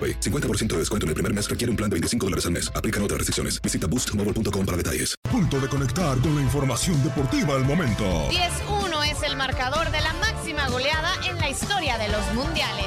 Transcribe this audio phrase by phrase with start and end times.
[0.00, 0.20] AroPay.
[0.20, 2.72] 50% de descuento en el primer mes requiere un plan de 25 dólares al mes.
[2.74, 3.60] Aplican otras restricciones.
[3.60, 5.14] Visita boostmobile.com para detalles.
[5.30, 8.04] Punto de conectar con la información deportiva al momento.
[8.30, 8.89] 10-1
[9.20, 12.86] es el marcador de la máxima goleada en la historia de los mundiales.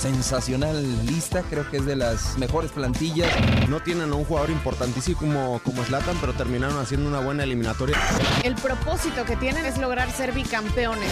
[0.00, 3.30] Sensacional lista, creo que es de las mejores plantillas.
[3.68, 7.96] No tienen a un jugador importantísimo como, como Zlatan, pero terminaron haciendo una buena eliminatoria.
[8.42, 11.10] El propósito que tienen es lograr ser bicampeones.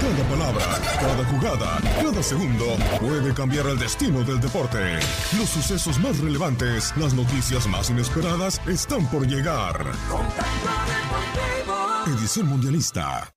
[0.00, 0.64] Cada palabra,
[1.00, 4.98] cada jugada, cada segundo puede cambiar el destino del deporte.
[5.38, 9.84] Los sucesos más relevantes, las noticias más inesperadas están por llegar.
[12.06, 13.32] Edición Mundialista.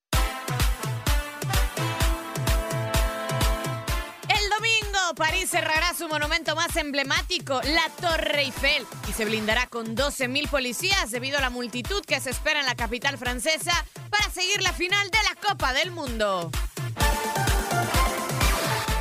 [5.16, 11.10] París cerrará su monumento más emblemático, la Torre Eiffel, y se blindará con 12.000 policías
[11.10, 15.10] debido a la multitud que se espera en la capital francesa para seguir la final
[15.10, 16.52] de la Copa del Mundo.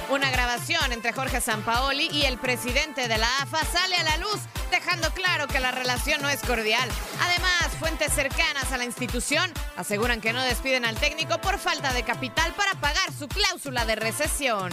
[0.09, 4.41] Una grabación entre Jorge Sampaoli y el presidente de la AFA sale a la luz,
[4.71, 6.89] dejando claro que la relación no es cordial.
[7.23, 12.05] Además, fuentes cercanas a la institución aseguran que no despiden al técnico por falta de
[12.05, 14.71] capital para pagar su cláusula de recesión.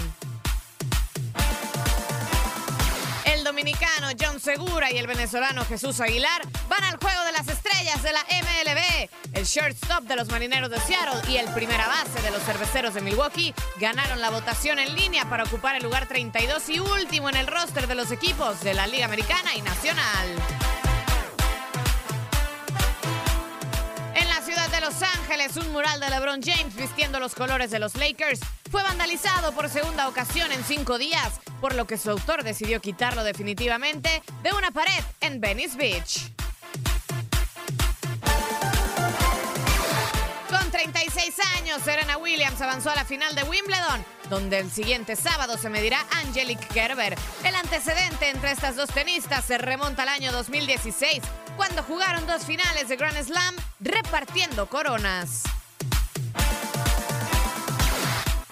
[3.33, 8.03] El dominicano John Segura y el venezolano Jesús Aguilar van al juego de las estrellas
[8.03, 9.09] de la MLB.
[9.33, 12.99] El shortstop de los marineros de Seattle y el primera base de los cerveceros de
[12.99, 17.47] Milwaukee ganaron la votación en línea para ocupar el lugar 32 y último en el
[17.47, 20.90] roster de los equipos de la Liga Americana y Nacional.
[25.31, 30.09] Un mural de LeBron James vistiendo los colores de los Lakers fue vandalizado por segunda
[30.09, 35.01] ocasión en cinco días, por lo que su autor decidió quitarlo definitivamente de una pared
[35.21, 36.29] en Venice Beach.
[40.49, 45.57] Con 36 años, Serena Williams avanzó a la final de Wimbledon, donde el siguiente sábado
[45.57, 47.15] se medirá Angelique Kerber.
[47.45, 51.23] El antecedente entre estas dos tenistas se remonta al año 2016,
[51.55, 55.43] cuando jugaron dos finales de Grand Slam repartiendo coronas.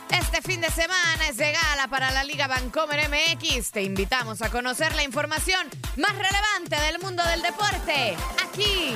[0.09, 3.71] Este fin de semana es de gala para la Liga Vancomer MX.
[3.71, 5.67] Te invitamos a conocer la información
[5.97, 8.17] más relevante del mundo del deporte.
[8.43, 8.95] Aquí.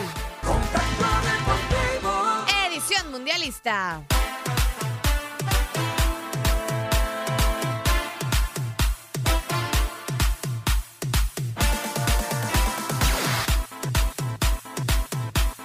[2.68, 4.04] Edición Mundialista.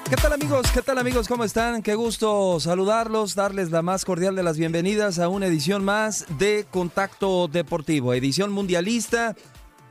[0.09, 0.73] ¿Qué tal amigos?
[0.73, 1.29] ¿Qué tal amigos?
[1.29, 1.83] ¿Cómo están?
[1.83, 6.65] Qué gusto saludarlos, darles la más cordial de las bienvenidas a una edición más de
[6.71, 9.37] Contacto Deportivo, edición mundialista.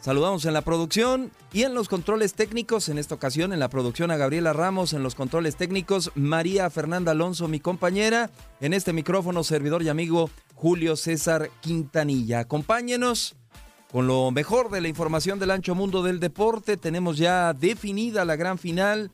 [0.01, 4.09] Saludamos en la producción y en los controles técnicos, en esta ocasión en la producción
[4.09, 9.43] a Gabriela Ramos, en los controles técnicos María Fernanda Alonso, mi compañera, en este micrófono
[9.43, 12.39] servidor y amigo Julio César Quintanilla.
[12.39, 13.35] Acompáñenos
[13.91, 16.75] con lo mejor de la información del ancho mundo del deporte.
[16.75, 19.11] Tenemos ya definida la gran final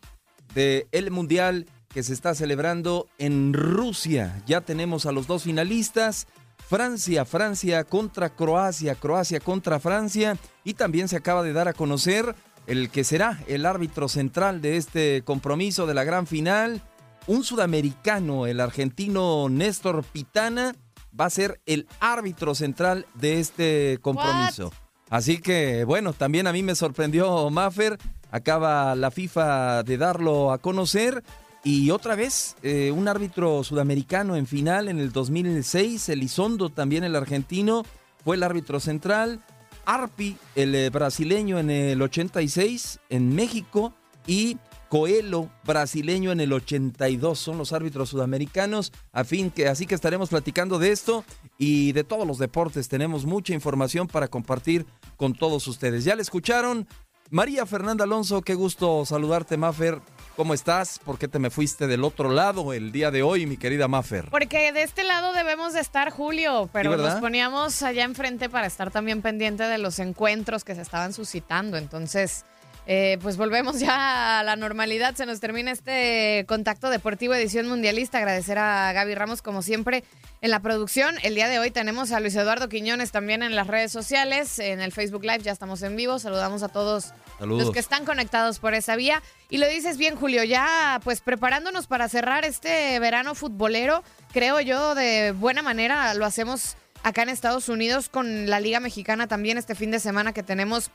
[0.54, 4.42] del el Mundial que se está celebrando en Rusia.
[4.48, 6.28] Ya tenemos a los dos finalistas.
[6.68, 12.36] Francia, Francia contra Croacia, Croacia contra Francia y también se acaba de dar a conocer
[12.68, 16.82] el que será el árbitro central de este compromiso de la gran final.
[17.28, 20.74] Un sudamericano, el argentino Néstor Pitana,
[21.20, 24.72] va a ser el árbitro central de este compromiso.
[25.10, 28.00] Así que, bueno, también a mí me sorprendió Maffer.
[28.34, 31.24] Acaba la FIFA de darlo a conocer.
[31.64, 37.16] Y otra vez, eh, un árbitro sudamericano en final en el 2006, Elizondo también el
[37.16, 37.84] argentino,
[38.26, 39.46] fue el árbitro central.
[39.86, 43.94] Arpi, el eh, brasileño en el 86 en México
[44.26, 44.58] y
[44.90, 48.92] Coelho, brasileño en el 82, son los árbitros sudamericanos.
[49.12, 51.24] A fin que, así que estaremos platicando de esto
[51.60, 52.90] y de todos los deportes.
[52.90, 54.86] Tenemos mucha información para compartir
[55.18, 56.04] con todos ustedes.
[56.04, 56.88] Ya le escucharon.
[57.30, 60.00] María Fernanda Alonso, qué gusto saludarte, Mafer.
[60.36, 61.00] ¿Cómo estás?
[61.00, 64.30] ¿Por qué te me fuiste del otro lado el día de hoy, mi querida Maffer?
[64.32, 68.90] Porque de este lado debemos de estar, Julio, pero nos poníamos allá enfrente para estar
[68.90, 71.78] también pendiente de los encuentros que se estaban suscitando.
[71.78, 72.46] Entonces,
[72.86, 75.16] eh, pues volvemos ya a la normalidad.
[75.16, 78.18] Se nos termina este contacto deportivo edición mundialista.
[78.18, 80.04] Agradecer a Gaby Ramos, como siempre,
[80.42, 81.16] en la producción.
[81.24, 84.82] El día de hoy tenemos a Luis Eduardo Quiñones también en las redes sociales, en
[84.82, 85.44] el Facebook Live.
[85.44, 86.20] Ya estamos en vivo.
[86.20, 89.22] Saludamos a todos los que están conectados por esa vía.
[89.50, 94.96] Y lo dices bien, Julio, ya pues preparándonos para cerrar este verano futbolero, creo yo,
[94.96, 99.76] de buena manera lo hacemos acá en Estados Unidos con la Liga Mexicana también este
[99.76, 100.90] fin de semana que tenemos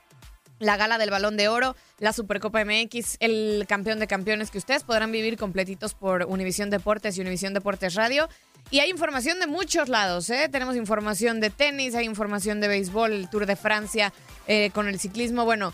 [0.59, 4.85] la gala del Balón de Oro, la Supercopa MX, el campeón de campeones que ustedes
[4.85, 8.29] podrán vivir completitos por Univisión Deportes y Univisión Deportes Radio.
[8.71, 10.49] Y hay información de muchos lados, ¿eh?
[10.51, 14.13] Tenemos información de tenis, hay información de béisbol, el Tour de Francia
[14.47, 15.47] eh, con el ciclismo.
[15.47, 15.73] Bueno,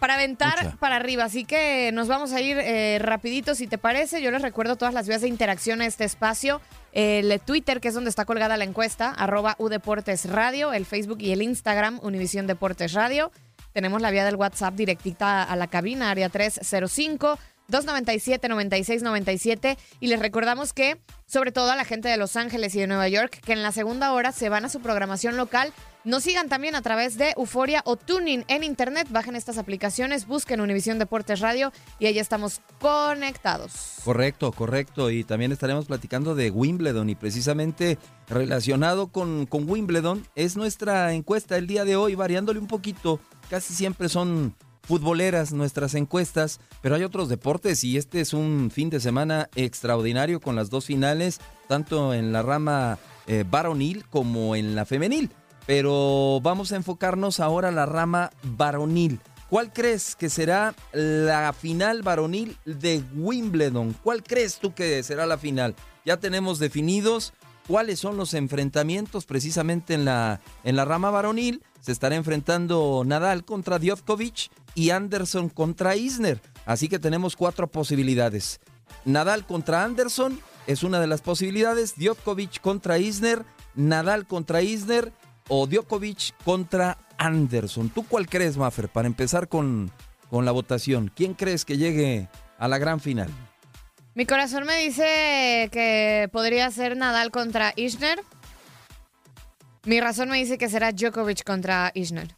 [0.00, 1.24] para aventar para arriba.
[1.24, 4.20] Así que nos vamos a ir eh, rapidito, si te parece.
[4.20, 6.60] Yo les recuerdo todas las vías de interacción a este espacio.
[6.92, 11.30] El Twitter, que es donde está colgada la encuesta, arroba Udeportes Radio, el Facebook y
[11.30, 13.30] el Instagram, Univisión Deportes Radio.
[13.72, 17.38] Tenemos la vía del WhatsApp directita a la cabina, área 305
[17.70, 19.78] 297-9697.
[20.00, 23.08] Y les recordamos que, sobre todo a la gente de Los Ángeles y de Nueva
[23.08, 25.72] York, que en la segunda hora se van a su programación local.
[26.02, 29.06] Nos sigan también a través de Euforia o Tuning en internet.
[29.10, 33.96] Bajen estas aplicaciones, busquen Univisión Deportes Radio y ahí estamos conectados.
[34.02, 35.10] Correcto, correcto.
[35.10, 41.58] Y también estaremos platicando de Wimbledon y precisamente relacionado con, con Wimbledon es nuestra encuesta
[41.58, 43.20] el día de hoy, variándole un poquito.
[43.50, 48.90] Casi siempre son futboleras nuestras encuestas, pero hay otros deportes y este es un fin
[48.90, 54.76] de semana extraordinario con las dos finales, tanto en la rama eh, varonil como en
[54.76, 55.30] la femenil.
[55.66, 59.18] Pero vamos a enfocarnos ahora en la rama varonil.
[59.48, 63.96] ¿Cuál crees que será la final varonil de Wimbledon?
[64.00, 65.74] ¿Cuál crees tú que será la final?
[66.04, 67.32] Ya tenemos definidos
[67.66, 71.62] cuáles son los enfrentamientos precisamente en la, en la rama varonil.
[71.80, 76.40] Se estará enfrentando Nadal contra Djokovic y Anderson contra Isner.
[76.66, 78.60] Así que tenemos cuatro posibilidades.
[79.04, 81.94] Nadal contra Anderson es una de las posibilidades.
[81.96, 85.12] Djokovic contra Isner, Nadal contra Isner
[85.48, 87.88] o Djokovic contra Anderson.
[87.90, 89.90] ¿Tú cuál crees, Maffer, para empezar con,
[90.28, 91.10] con la votación?
[91.14, 92.28] ¿Quién crees que llegue
[92.58, 93.30] a la gran final?
[94.14, 98.20] Mi corazón me dice que podría ser Nadal contra Isner.
[99.84, 102.34] Mi razón me dice que será Djokovic contra Isner.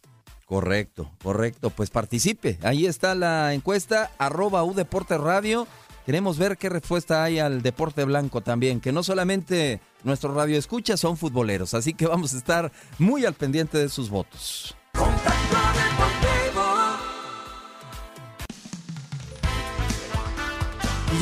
[0.47, 1.71] Correcto, correcto.
[1.71, 2.59] Pues participe.
[2.63, 5.67] Ahí está la encuesta, arroba U Deporte Radio.
[6.05, 10.97] Queremos ver qué respuesta hay al deporte blanco también, que no solamente nuestro radio escucha,
[10.97, 11.75] son futboleros.
[11.75, 14.77] Así que vamos a estar muy al pendiente de sus votos.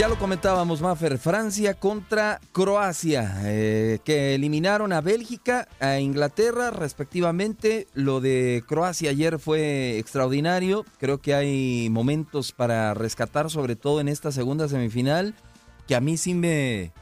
[0.01, 7.87] Ya lo comentábamos, Maffer, Francia contra Croacia, eh, que eliminaron a Bélgica, a Inglaterra respectivamente.
[7.93, 10.87] Lo de Croacia ayer fue extraordinario.
[10.99, 15.35] Creo que hay momentos para rescatar, sobre todo en esta segunda semifinal,
[15.87, 16.93] que a mí sí me,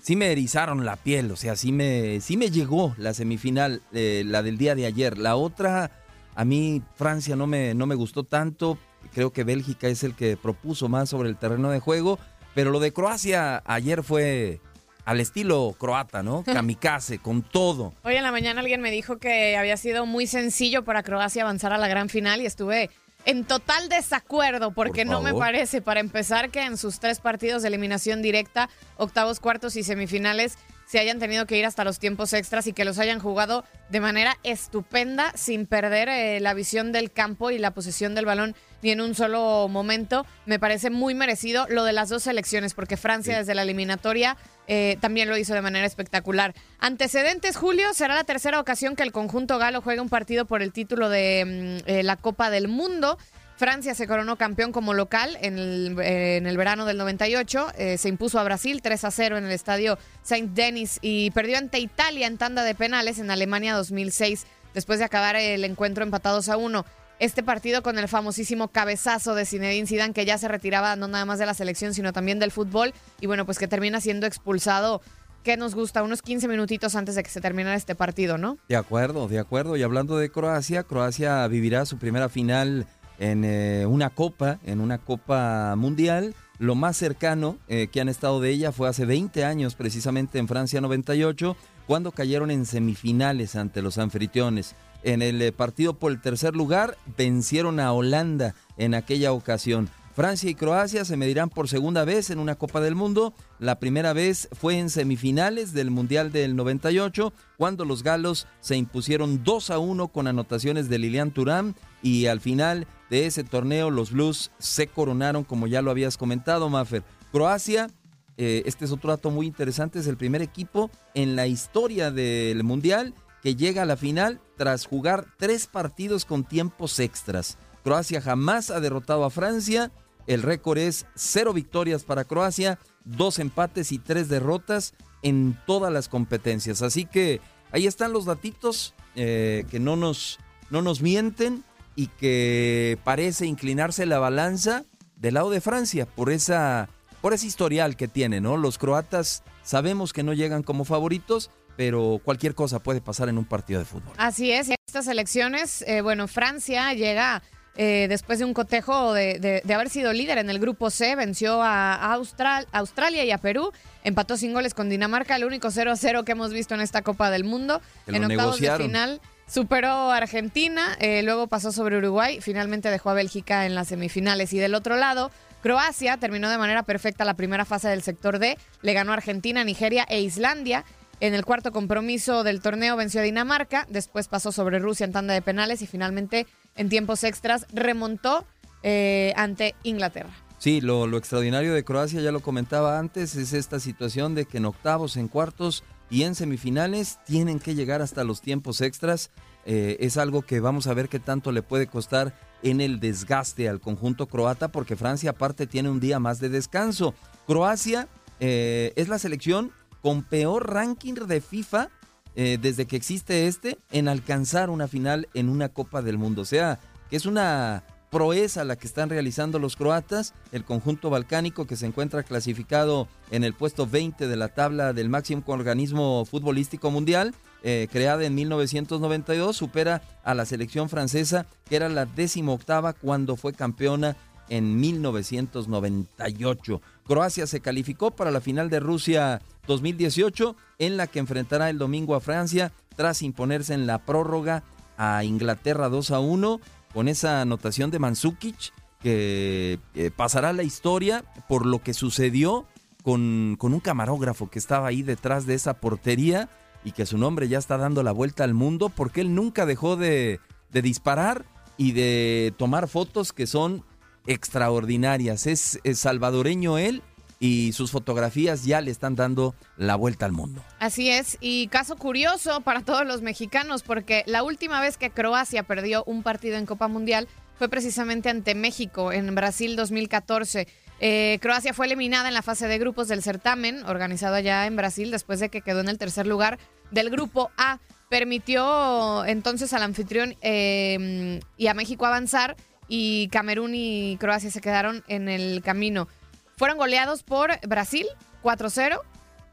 [0.00, 1.30] sí me erizaron la piel.
[1.32, 5.18] O sea, sí me, sí me llegó la semifinal, eh, la del día de ayer.
[5.18, 5.90] La otra,
[6.34, 8.78] a mí Francia no me, no me gustó tanto.
[9.12, 12.18] Creo que Bélgica es el que propuso más sobre el terreno de juego.
[12.56, 14.60] Pero lo de Croacia ayer fue
[15.04, 16.42] al estilo croata, ¿no?
[16.46, 17.92] Kamikaze, con todo.
[18.02, 21.74] Hoy en la mañana alguien me dijo que había sido muy sencillo para Croacia avanzar
[21.74, 22.88] a la gran final y estuve
[23.26, 27.68] en total desacuerdo porque no me parece, para empezar, que en sus tres partidos de
[27.68, 30.56] eliminación directa, octavos, cuartos y semifinales,
[30.86, 34.00] se hayan tenido que ir hasta los tiempos extras y que los hayan jugado de
[34.00, 38.90] manera estupenda sin perder eh, la visión del campo y la posesión del balón ni
[38.90, 40.26] en un solo momento.
[40.44, 44.36] Me parece muy merecido lo de las dos selecciones porque Francia desde la eliminatoria
[44.68, 46.54] eh, también lo hizo de manera espectacular.
[46.78, 50.72] Antecedentes, Julio, será la tercera ocasión que el conjunto galo juegue un partido por el
[50.72, 53.18] título de mm, eh, la Copa del Mundo.
[53.56, 57.68] Francia se coronó campeón como local en el, eh, en el verano del 98.
[57.78, 61.78] eh, se impuso a Brasil 3 a 0 en el estadio Saint-Denis y perdió ante
[61.78, 66.58] Italia en tanda de penales en Alemania 2006, después de acabar el encuentro empatados a
[66.58, 66.84] 1.
[67.18, 71.24] Este partido con el famosísimo cabezazo de Zinedine Zidane, que ya se retiraba no nada
[71.24, 72.92] más de la selección, sino también del fútbol.
[73.22, 75.00] Y bueno, pues que termina siendo expulsado,
[75.42, 78.58] que nos gusta, unos 15 minutitos antes de que se terminara este partido, ¿no?
[78.68, 79.78] De acuerdo, de acuerdo.
[79.78, 82.86] Y hablando de Croacia, Croacia vivirá su primera final
[83.18, 86.34] en eh, una copa, en una copa mundial.
[86.58, 90.48] Lo más cercano eh, que han estado de ella fue hace 20 años, precisamente en
[90.48, 91.56] Francia 98,
[91.86, 94.74] cuando cayeron en semifinales ante los anfitriones.
[95.02, 99.88] En el eh, partido por el tercer lugar, vencieron a Holanda en aquella ocasión.
[100.16, 103.34] Francia y Croacia se medirán por segunda vez en una Copa del Mundo.
[103.58, 109.44] La primera vez fue en semifinales del Mundial del 98, cuando los galos se impusieron
[109.44, 114.10] 2 a 1 con anotaciones de Lilian Turán y al final de ese torneo los
[114.10, 117.02] Blues se coronaron, como ya lo habías comentado, Maffer.
[117.30, 117.90] Croacia,
[118.38, 122.64] eh, este es otro dato muy interesante, es el primer equipo en la historia del
[122.64, 127.58] Mundial que llega a la final tras jugar tres partidos con tiempos extras.
[127.84, 129.92] Croacia jamás ha derrotado a Francia.
[130.26, 136.08] El récord es cero victorias para Croacia, dos empates y tres derrotas en todas las
[136.08, 136.82] competencias.
[136.82, 137.40] Así que
[137.72, 140.38] ahí están los datitos eh, que no nos,
[140.70, 141.64] no nos mienten
[141.94, 144.84] y que parece inclinarse la balanza
[145.16, 146.88] del lado de Francia por esa,
[147.20, 148.56] por ese historial que tiene, ¿no?
[148.56, 153.44] Los croatas sabemos que no llegan como favoritos, pero cualquier cosa puede pasar en un
[153.44, 154.12] partido de fútbol.
[154.18, 157.42] Así es, y estas elecciones, eh, bueno, Francia llega
[157.76, 161.14] eh, después de un cotejo de, de- de haber sido líder en el grupo C,
[161.16, 163.72] venció a Austral- Australia y a Perú,
[164.04, 167.44] empató sin goles con Dinamarca, el único 0-0 que hemos visto en esta Copa del
[167.44, 167.80] Mundo.
[168.16, 173.14] En octavos de final superó a Argentina, eh, luego pasó sobre Uruguay, finalmente dejó a
[173.14, 174.52] Bélgica en las semifinales.
[174.52, 175.30] Y del otro lado,
[175.62, 179.64] Croacia terminó de manera perfecta la primera fase del sector D, le ganó a Argentina,
[179.64, 180.84] Nigeria e Islandia.
[181.18, 185.32] En el cuarto compromiso del torneo venció a Dinamarca, después pasó sobre Rusia en tanda
[185.32, 188.44] de penales y finalmente en tiempos extras remontó
[188.82, 190.30] eh, ante Inglaterra.
[190.58, 194.58] Sí, lo, lo extraordinario de Croacia, ya lo comentaba antes, es esta situación de que
[194.58, 199.30] en octavos, en cuartos y en semifinales tienen que llegar hasta los tiempos extras.
[199.64, 203.68] Eh, es algo que vamos a ver qué tanto le puede costar en el desgaste
[203.68, 207.14] al conjunto croata, porque Francia aparte tiene un día más de descanso.
[207.46, 208.08] Croacia
[208.40, 211.90] eh, es la selección con peor ranking de FIFA
[212.36, 216.42] eh, desde que existe este en alcanzar una final en una Copa del Mundo.
[216.42, 216.78] O sea,
[217.10, 221.84] que es una proeza la que están realizando los croatas, el conjunto balcánico que se
[221.86, 227.88] encuentra clasificado en el puesto 20 de la tabla del máximo organismo futbolístico mundial, eh,
[227.90, 233.52] creada en 1992, supera a la selección francesa, que era la décima octava cuando fue
[233.52, 234.16] campeona
[234.48, 236.80] en 1998.
[237.06, 242.14] Croacia se calificó para la final de Rusia 2018, en la que enfrentará el domingo
[242.14, 244.64] a Francia tras imponerse en la prórroga
[244.96, 246.60] a Inglaterra 2 a 1
[246.92, 252.66] con esa anotación de Mandzukic que eh, pasará la historia por lo que sucedió
[253.02, 256.48] con, con un camarógrafo que estaba ahí detrás de esa portería
[256.84, 259.96] y que su nombre ya está dando la vuelta al mundo porque él nunca dejó
[259.96, 260.40] de,
[260.72, 261.44] de disparar
[261.76, 263.84] y de tomar fotos que son
[264.26, 265.46] extraordinarias.
[265.46, 267.02] Es, salvadoreño él
[267.38, 270.62] y sus fotografías ya le están dando la vuelta al mundo.
[270.78, 275.62] Así es, y caso curioso para todos los mexicanos, porque la última vez que Croacia
[275.62, 277.28] perdió un partido en Copa Mundial
[277.58, 280.66] fue precisamente ante México en Brasil 2014.
[280.98, 285.10] Eh, Croacia fue eliminada en la fase de grupos del certamen, organizado allá en Brasil,
[285.10, 286.58] después de que quedó en el tercer lugar
[286.90, 287.80] del grupo A.
[288.08, 292.56] Permitió entonces al anfitrión eh, y a México avanzar,
[292.88, 296.08] y Camerún y Croacia se quedaron en el camino.
[296.56, 298.06] Fueron goleados por Brasil
[298.42, 299.00] 4-0.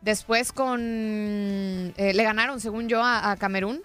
[0.02, 3.82] Después con eh, le ganaron, según yo, a, a Camerún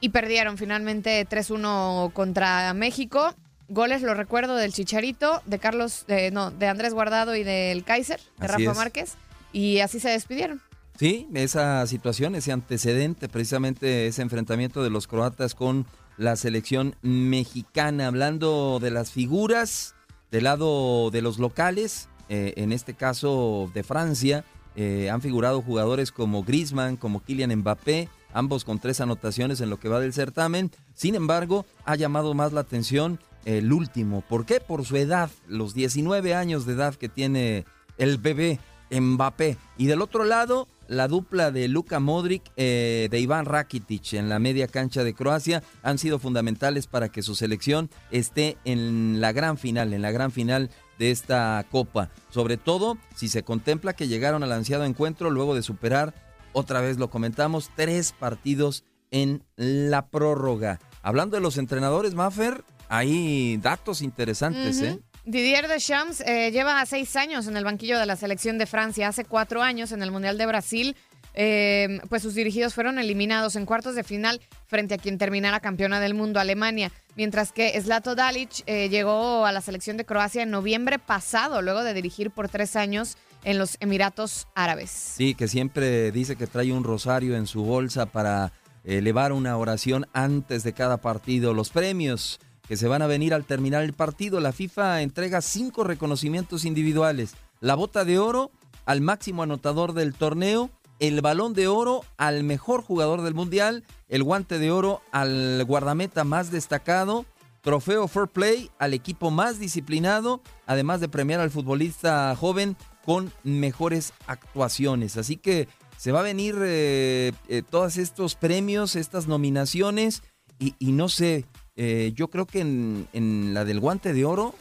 [0.00, 3.34] y perdieron finalmente 3-1 contra México.
[3.68, 8.20] Goles, lo recuerdo, del Chicharito, de Carlos, de, no, de Andrés Guardado y del Kaiser,
[8.38, 8.76] de Así Rafa es.
[8.76, 9.14] Márquez.
[9.52, 10.60] Y así se despidieron.
[10.98, 18.06] Sí, esa situación, ese antecedente, precisamente ese enfrentamiento de los croatas con la selección mexicana.
[18.06, 19.94] Hablando de las figuras
[20.30, 24.44] del lado de los locales, eh, en este caso de Francia,
[24.76, 29.78] eh, han figurado jugadores como Griezmann, como Kylian Mbappé, ambos con tres anotaciones en lo
[29.78, 30.70] que va del certamen.
[30.94, 34.22] Sin embargo, ha llamado más la atención el último.
[34.22, 34.60] ¿Por qué?
[34.60, 37.64] Por su edad, los 19 años de edad que tiene
[37.98, 38.58] el bebé
[38.90, 39.56] Mbappé.
[39.76, 44.38] Y del otro lado, la dupla de Luka Modric, eh, de Iván Rakitic en la
[44.38, 49.58] media cancha de Croacia han sido fundamentales para que su selección esté en la gran
[49.58, 52.10] final, en la gran final de esta Copa.
[52.30, 56.14] Sobre todo si se contempla que llegaron al ansiado encuentro luego de superar,
[56.52, 60.80] otra vez lo comentamos, tres partidos en la prórroga.
[61.02, 65.00] Hablando de los entrenadores, Maffer, hay datos interesantes, ¿eh?
[65.26, 69.08] Didier Deschamps eh, lleva seis años en el banquillo de la selección de Francia.
[69.08, 70.96] Hace cuatro años en el Mundial de Brasil,
[71.32, 75.98] eh, pues sus dirigidos fueron eliminados en cuartos de final frente a quien terminara campeona
[75.98, 76.92] del mundo, Alemania.
[77.16, 81.84] Mientras que Zlato Dalic eh, llegó a la selección de Croacia en noviembre pasado, luego
[81.84, 84.90] de dirigir por tres años en los Emiratos Árabes.
[84.90, 88.52] Sí, que siempre dice que trae un rosario en su bolsa para
[88.84, 91.54] elevar una oración antes de cada partido.
[91.54, 94.40] Los premios que se van a venir al terminar el partido.
[94.40, 97.34] La FIFA entrega cinco reconocimientos individuales.
[97.60, 98.50] La bota de oro
[98.86, 104.22] al máximo anotador del torneo, el balón de oro al mejor jugador del mundial, el
[104.22, 107.26] guante de oro al guardameta más destacado,
[107.62, 114.12] trofeo Fair Play al equipo más disciplinado, además de premiar al futbolista joven con mejores
[114.26, 115.16] actuaciones.
[115.16, 120.22] Así que se va a venir eh, eh, todos estos premios, estas nominaciones
[120.58, 124.54] y, y no sé, eh, yo creo que en, la del guante de oro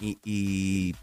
[0.00, 0.94] y,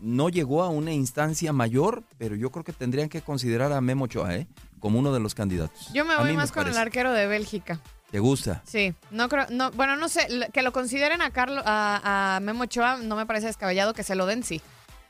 [0.00, 4.06] no llegó a una instancia mayor, pero yo creo que tendrían que considerar a Memo
[4.06, 4.48] Ochoa ¿eh?
[4.80, 5.92] como uno de los candidatos.
[5.94, 7.80] Yo me voy más con el arquero de Bélgica.
[8.10, 8.62] ¿Te gusta?
[8.66, 12.96] Sí, no creo, no, bueno, no sé, que lo consideren a Carlos, a, Memo Ochoa
[12.96, 14.60] no me parece descabellado que se lo den, sí.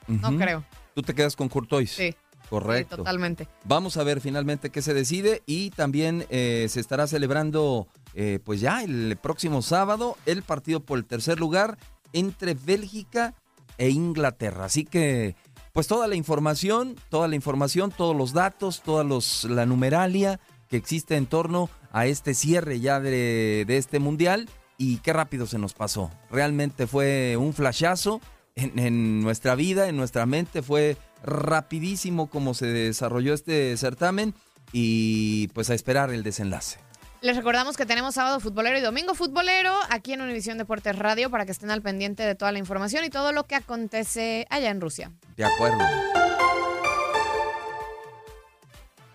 [0.07, 0.62] No creo.
[0.95, 1.91] ¿Tú te quedas con Courtois?
[1.91, 2.15] Sí.
[2.51, 2.97] Correcto.
[2.97, 3.49] totalmente.
[3.65, 8.61] Vamos a ver finalmente qué se decide y también eh, se estará celebrando eh, pues
[8.61, 11.78] ya el próximo sábado el partido por el tercer lugar
[12.12, 13.35] entre Bélgica
[13.78, 14.66] e Inglaterra.
[14.66, 15.35] Así que
[15.73, 19.04] pues toda la información, toda la información, todos los datos, toda
[19.49, 20.38] la numeralia
[20.69, 25.47] que existe en torno a este cierre ya de, de este mundial y qué rápido
[25.47, 26.11] se nos pasó.
[26.31, 28.21] Realmente fue un flashazo
[28.54, 34.35] en, en nuestra vida, en nuestra mente, fue rapidísimo como se desarrolló este certamen
[34.72, 36.79] y pues a esperar el desenlace.
[37.22, 41.46] Les recordamos que tenemos sábado futbolero y domingo futbolero aquí en Univisión Deportes Radio para
[41.46, 44.80] que estén al pendiente de toda la información y todo lo que acontece allá en
[44.80, 45.12] Rusia.
[45.37, 45.78] De acuerdo.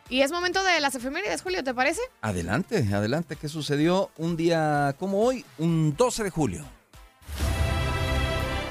[0.07, 1.99] Y es momento de las efemérides, Julio, ¿te parece?
[2.21, 3.35] Adelante, adelante.
[3.35, 6.76] ¿Qué sucedió un día como hoy, un 12 de julio?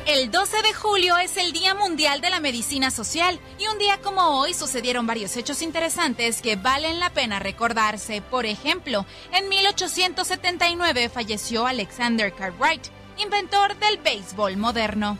[0.07, 3.99] El 12 de julio es el Día Mundial de la Medicina Social y un día
[4.01, 8.23] como hoy sucedieron varios hechos interesantes que valen la pena recordarse.
[8.23, 12.87] Por ejemplo, en 1879 falleció Alexander Cartwright,
[13.19, 15.19] inventor del béisbol moderno.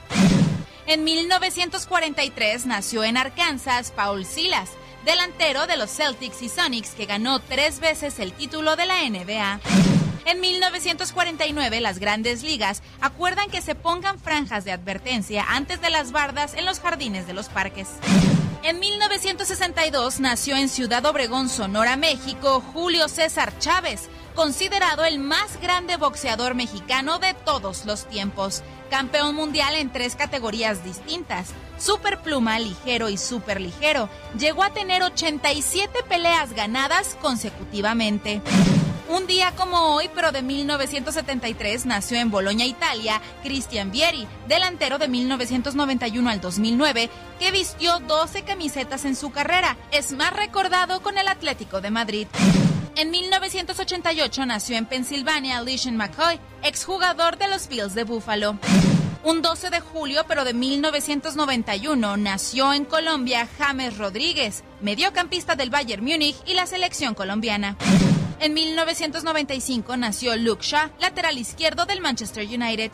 [0.87, 4.71] En 1943 nació en Arkansas Paul Silas,
[5.05, 9.96] delantero de los Celtics y Sonics que ganó tres veces el título de la NBA.
[10.27, 16.11] En 1949, las grandes ligas acuerdan que se pongan franjas de advertencia antes de las
[16.11, 17.87] bardas en los jardines de los parques.
[18.65, 25.97] En 1962 nació en Ciudad Obregón, Sonora, México, Julio César Chávez, considerado el más grande
[25.97, 28.65] boxeador mexicano de todos los tiempos.
[28.91, 34.09] Campeón mundial en tres categorías distintas, superpluma, ligero y superligero.
[34.37, 38.43] Llegó a tener 87 peleas ganadas consecutivamente.
[39.09, 45.07] Un día como hoy, pero de 1973, nació en Boloña, Italia, Cristian Vieri, delantero de
[45.07, 49.77] 1991 al 2009, que vistió 12 camisetas en su carrera.
[49.93, 52.27] Es más recordado con el Atlético de Madrid.
[52.97, 58.59] En 1988 nació en Pensilvania Lishan McCoy, exjugador de los Bills de Buffalo.
[59.23, 66.05] Un 12 de julio, pero de 1991, nació en Colombia James Rodríguez, mediocampista del Bayern
[66.05, 67.77] Múnich y la selección colombiana.
[68.39, 72.93] En 1995 nació Luke Shaw, lateral izquierdo del Manchester United.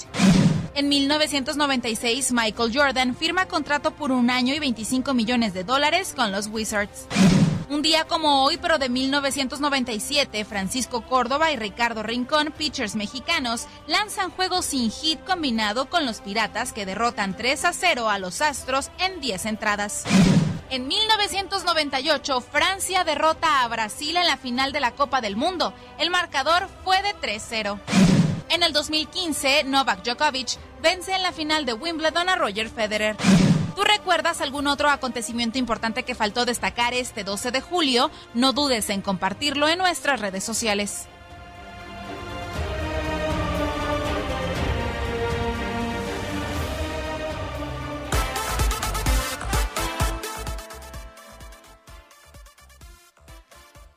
[0.74, 6.30] En 1996, Michael Jordan firma contrato por un año y 25 millones de dólares con
[6.32, 7.06] los Wizards.
[7.68, 14.30] Un día como hoy, pero de 1997, Francisco Córdoba y Ricardo Rincón, pitchers mexicanos, lanzan
[14.30, 18.90] juegos sin hit combinado con los Piratas que derrotan 3 a 0 a los Astros
[18.98, 20.04] en 10 entradas.
[20.72, 25.74] En 1998, Francia derrota a Brasil en la final de la Copa del Mundo.
[25.98, 27.78] El marcador fue de 3-0.
[28.48, 33.18] En el 2015, Novak Djokovic vence en la final de Wimbledon a Roger Federer.
[33.76, 38.10] ¿Tú recuerdas algún otro acontecimiento importante que faltó destacar este 12 de julio?
[38.32, 41.06] No dudes en compartirlo en nuestras redes sociales.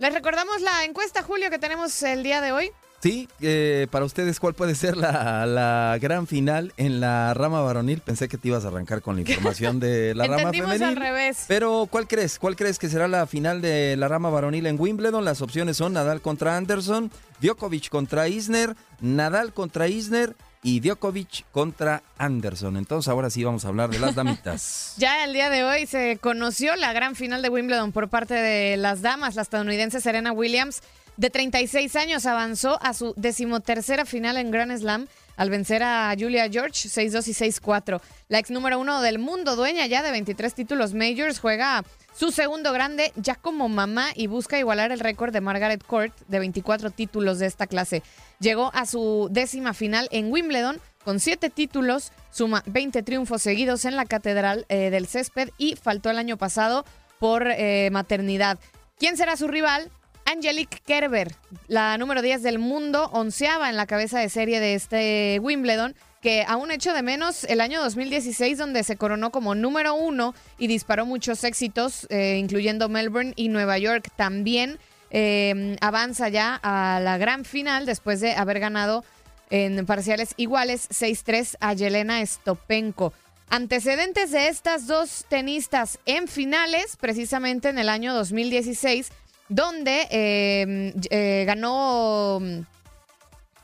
[0.06, 2.72] Les recordamos la encuesta, Julio, que tenemos el día de hoy.
[3.02, 8.02] Sí, eh, para ustedes, ¿cuál puede ser la, la, gran final en la rama varonil?
[8.02, 10.84] Pensé que te ibas a arrancar con la información de la rama femenil.
[10.84, 11.46] al revés.
[11.48, 12.38] Pero, ¿cuál crees?
[12.38, 15.26] ¿Cuál crees que será la final de la rama varonil en Wimbledon?
[15.26, 17.10] Las opciones son Nadal contra Anderson,
[17.41, 22.75] Djokovic contra Isner, Nadal contra Isner y Djokovic contra Anderson.
[22.75, 24.95] Entonces ahora sí vamos a hablar de las damitas.
[24.97, 28.75] ya el día de hoy se conoció la gran final de Wimbledon por parte de
[28.75, 29.36] las damas.
[29.36, 30.82] La estadounidense Serena Williams,
[31.17, 35.06] de 36 años, avanzó a su decimotercera final en Grand Slam
[35.38, 38.02] al vencer a Julia George 6-2 y 6-4.
[38.30, 41.84] La ex número uno del mundo, dueña ya de 23 títulos majors, juega
[42.15, 46.39] su segundo grande ya como mamá y busca igualar el récord de Margaret Court de
[46.39, 48.04] 24 títulos de esta clase.
[48.39, 53.95] Llegó a su décima final en Wimbledon con siete títulos, suma 20 triunfos seguidos en
[53.95, 56.84] la Catedral eh, del Césped y faltó el año pasado
[57.19, 58.60] por eh, maternidad.
[58.98, 59.91] ¿Quién será su rival?
[60.25, 61.31] Angelique Kerber,
[61.67, 66.43] la número 10 del mundo, onceaba en la cabeza de serie de este Wimbledon que
[66.47, 71.05] aún hecho de menos el año 2016 donde se coronó como número uno y disparó
[71.05, 74.09] muchos éxitos, eh, incluyendo Melbourne y Nueva York.
[74.15, 74.79] También
[75.11, 79.05] eh, avanza ya a la gran final después de haber ganado
[79.51, 83.13] en parciales iguales 6-3 a Yelena Stopenko.
[83.49, 89.11] Antecedentes de estas dos tenistas en finales, precisamente en el año 2016,
[89.49, 92.39] donde eh, ganó...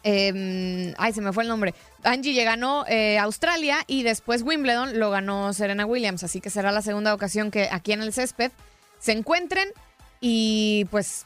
[0.03, 1.73] ay, se me fue el nombre.
[2.03, 6.81] Angie ganó eh, Australia y después Wimbledon lo ganó Serena Williams, así que será la
[6.81, 8.51] segunda ocasión que aquí en el césped
[8.99, 9.69] se encuentren
[10.19, 11.25] y pues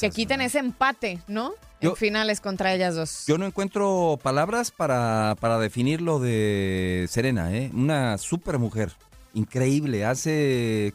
[0.00, 1.54] que quiten ese empate, ¿no?
[1.80, 3.24] en finales contra ellas dos.
[3.26, 7.70] Yo no encuentro palabras para, para definir lo de Serena, ¿eh?
[7.74, 8.92] Una super mujer,
[9.34, 10.04] increíble.
[10.04, 10.94] Hace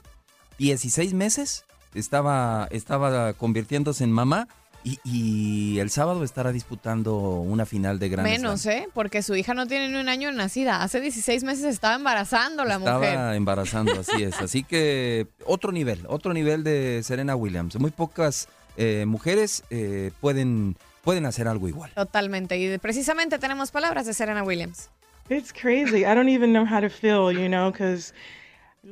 [0.57, 4.47] 16 meses estaba, estaba convirtiéndose en mamá
[4.83, 8.87] y, el sábado estará disputando una final de Grand Menos, ¿eh?
[8.93, 10.81] Porque su hija no tiene ni un año nacida.
[10.81, 13.09] Hace 16 meses estaba embarazando la mujer.
[13.09, 14.35] Estaba embarazando, así es.
[14.41, 17.79] Así que otro nivel, otro nivel de Serena Williams.
[17.79, 21.91] Muy pocas eh, mujeres eh, pueden, pueden hacer algo igual.
[21.93, 22.57] Totalmente.
[22.57, 24.89] Y precisamente tenemos palabras de Serena Williams.
[25.29, 25.99] It's crazy.
[26.05, 28.13] I don't even know how to feel, you know, because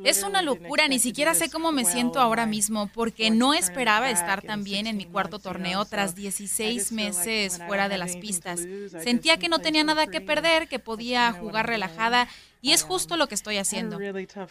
[0.04, 4.42] es una locura, ni siquiera sé cómo me siento ahora mismo porque no esperaba estar
[4.42, 8.62] tan bien en mi cuarto torneo tras 16 meses fuera de las pistas.
[9.04, 12.28] Sentía que no tenía nada que perder, que podía jugar relajada
[12.62, 13.98] y es justo lo que estoy haciendo.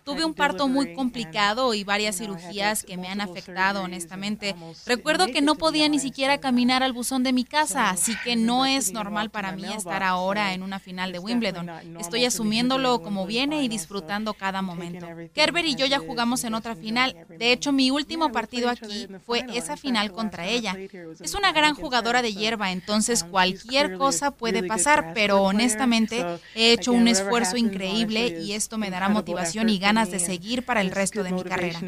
[0.03, 4.55] Tuve un parto muy complicado y varias cirugías que me han afectado, honestamente.
[4.87, 8.65] Recuerdo que no podía ni siquiera caminar al buzón de mi casa, así que no
[8.65, 11.69] es normal para mí estar ahora en una final de Wimbledon.
[11.99, 15.07] Estoy asumiéndolo como viene y disfrutando cada momento.
[15.35, 17.15] Kerber y yo ya jugamos en otra final.
[17.39, 20.77] De hecho, mi último partido aquí fue esa final contra ella.
[21.21, 26.93] Es una gran jugadora de hierba, entonces cualquier cosa puede pasar, pero honestamente he hecho
[26.93, 31.23] un esfuerzo increíble y esto me dará motivación y ganas de seguir para el resto
[31.23, 31.81] de mi carrera.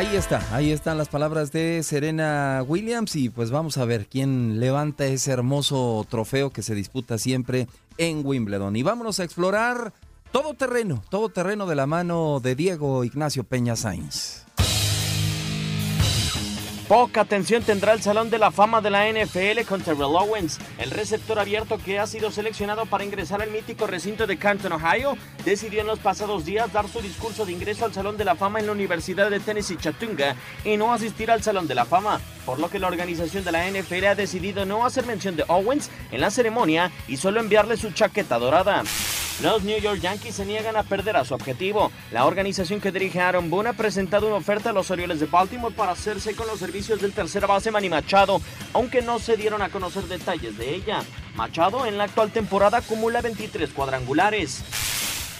[0.00, 4.58] Ahí está, ahí están las palabras de Serena Williams y pues vamos a ver quién
[4.58, 7.66] levanta ese hermoso trofeo que se disputa siempre
[7.98, 8.76] en Wimbledon.
[8.76, 9.92] Y vámonos a explorar
[10.32, 14.46] todo terreno, todo terreno de la mano de Diego Ignacio Peña Sainz.
[16.90, 20.90] Poca atención tendrá el Salón de la Fama de la NFL con Terrell Owens, el
[20.90, 25.82] receptor abierto que ha sido seleccionado para ingresar al mítico recinto de Canton, Ohio, decidió
[25.82, 28.66] en los pasados días dar su discurso de ingreso al Salón de la Fama en
[28.66, 32.68] la Universidad de Tennessee Chattanooga y no asistir al Salón de la Fama, por lo
[32.68, 36.32] que la organización de la NFL ha decidido no hacer mención de Owens en la
[36.32, 38.82] ceremonia y solo enviarle su chaqueta dorada.
[39.42, 41.90] Los New York Yankees se niegan a perder a su objetivo.
[42.12, 45.74] La organización que dirige Aaron Boone ha presentado una oferta a los Orioles de Baltimore
[45.74, 48.42] para hacerse con los servicios del tercera base Manny Machado,
[48.74, 51.02] aunque no se dieron a conocer detalles de ella.
[51.36, 54.62] Machado en la actual temporada acumula 23 cuadrangulares.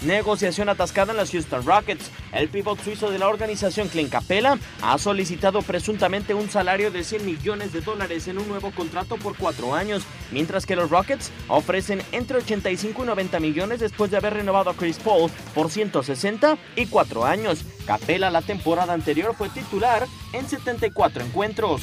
[0.03, 2.11] Negociación atascada en los Houston Rockets.
[2.33, 7.27] El pivot suizo de la organización Clint Capella ha solicitado presuntamente un salario de 100
[7.27, 12.03] millones de dólares en un nuevo contrato por cuatro años, mientras que los Rockets ofrecen
[12.13, 16.87] entre 85 y 90 millones después de haber renovado a Chris Paul por 160 y
[16.87, 17.65] 4 años.
[17.87, 21.83] Capella la temporada anterior fue titular en 74 encuentros.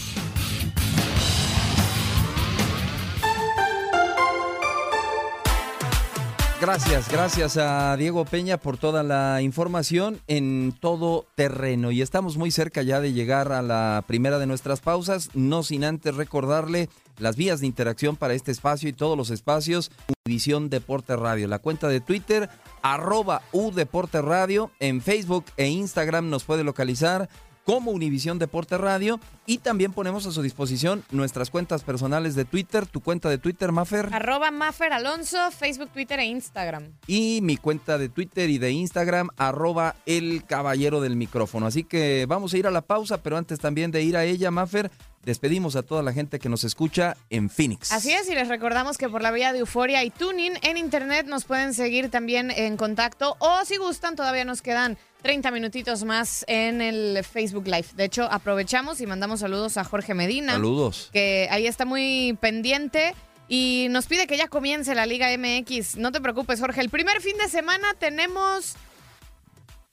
[6.60, 11.92] Gracias, gracias a Diego Peña por toda la información en todo terreno.
[11.92, 15.84] Y estamos muy cerca ya de llegar a la primera de nuestras pausas, no sin
[15.84, 16.90] antes recordarle
[17.20, 19.92] las vías de interacción para este espacio y todos los espacios.
[20.26, 22.50] Univisión Deporte Radio, la cuenta de Twitter,
[22.82, 27.30] arroba U Deporte Radio, en Facebook e Instagram nos puede localizar
[27.68, 32.86] como Univisión Deporte Radio y también ponemos a su disposición nuestras cuentas personales de Twitter,
[32.86, 34.08] tu cuenta de Twitter, Maffer.
[34.14, 36.94] Arroba Maffer Alonso, Facebook, Twitter e Instagram.
[37.08, 41.66] Y mi cuenta de Twitter y de Instagram, arroba el caballero del micrófono.
[41.66, 44.50] Así que vamos a ir a la pausa, pero antes también de ir a ella,
[44.50, 44.90] Maffer,
[45.28, 47.92] despedimos a toda la gente que nos escucha en Phoenix.
[47.92, 51.28] Así es, y les recordamos que por la vía de Euforia y Tuning en internet
[51.28, 56.46] nos pueden seguir también en contacto o si gustan, todavía nos quedan 30 minutitos más
[56.48, 57.88] en el Facebook Live.
[57.96, 60.54] De hecho, aprovechamos y mandamos saludos a Jorge Medina.
[60.54, 61.10] Saludos.
[61.12, 63.14] Que ahí está muy pendiente
[63.50, 65.98] y nos pide que ya comience la Liga MX.
[65.98, 66.80] No te preocupes, Jorge.
[66.80, 68.76] El primer fin de semana tenemos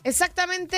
[0.04, 0.76] exactamente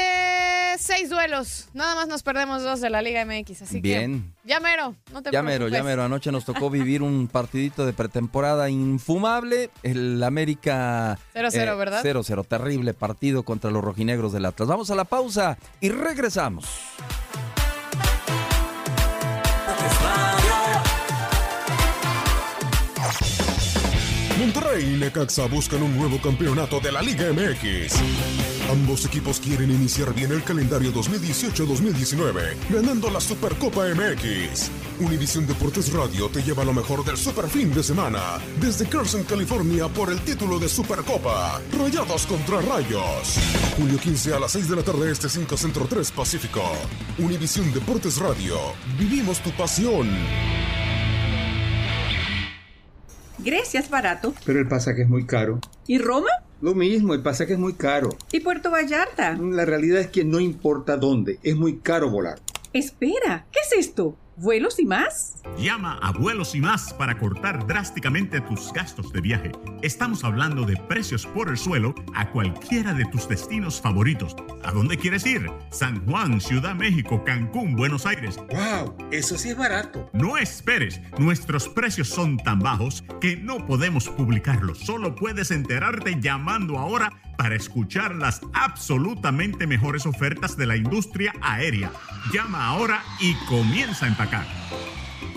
[0.79, 1.69] seis duelos.
[1.75, 3.62] Nada más nos perdemos dos de la Liga MX.
[3.62, 4.33] Así Bien.
[4.43, 4.49] que.
[4.49, 5.79] Ya mero, no te Ya mero, preocupes.
[5.79, 6.05] ya mero.
[6.05, 9.71] Anoche nos tocó vivir un partidito de pretemporada infumable.
[9.83, 11.19] El América.
[11.35, 12.03] 0-0, ¿verdad?
[12.05, 12.47] 0-0.
[12.47, 14.69] Terrible partido contra los rojinegros del Atlas.
[14.69, 16.67] Vamos a la pausa y regresamos.
[24.39, 28.56] Monterrey y Necaxa buscan un nuevo campeonato de la Liga MX.
[28.70, 34.70] Ambos equipos quieren iniciar bien el calendario 2018-2019, ganando la Supercopa MX.
[34.98, 39.87] Univisión Deportes Radio te lleva lo mejor del super fin de semana, desde Carson, California,
[39.87, 41.61] por el título de Supercopa.
[41.79, 43.38] Rayados contra Rayos.
[43.79, 46.62] Julio 15 a las 6 de la tarde, este 5 Centro 3 Pacífico.
[47.18, 48.57] Univisión Deportes Radio.
[48.98, 50.09] Vivimos tu pasión.
[53.38, 54.35] Grecia es barato.
[54.44, 55.61] Pero el pasaje es muy caro.
[55.87, 56.31] ¿Y Roma?
[56.62, 58.11] Lo mismo, el pasaje es muy caro.
[58.33, 59.37] ¿Y Puerto Vallarta?
[59.37, 62.38] La realidad es que no importa dónde, es muy caro volar.
[62.73, 64.16] Espera, ¿qué es esto?
[64.38, 65.42] ¿Vuelos y más?
[65.57, 69.51] Llama a Vuelos y más para cortar drásticamente tus gastos de viaje.
[69.81, 74.37] Estamos hablando de precios por el suelo a cualquiera de tus destinos favoritos.
[74.62, 75.51] ¿A dónde quieres ir?
[75.70, 78.37] San Juan, Ciudad México, Cancún, Buenos Aires.
[78.51, 78.94] ¡Wow!
[79.11, 80.11] Eso sí es barato.
[80.12, 84.81] No esperes, nuestros precios son tan bajos que no podemos publicarlos.
[84.81, 91.90] Solo puedes enterarte llamando ahora para escuchar las absolutamente mejores ofertas de la industria aérea.
[92.33, 94.46] Llama ahora y comienza a empacar.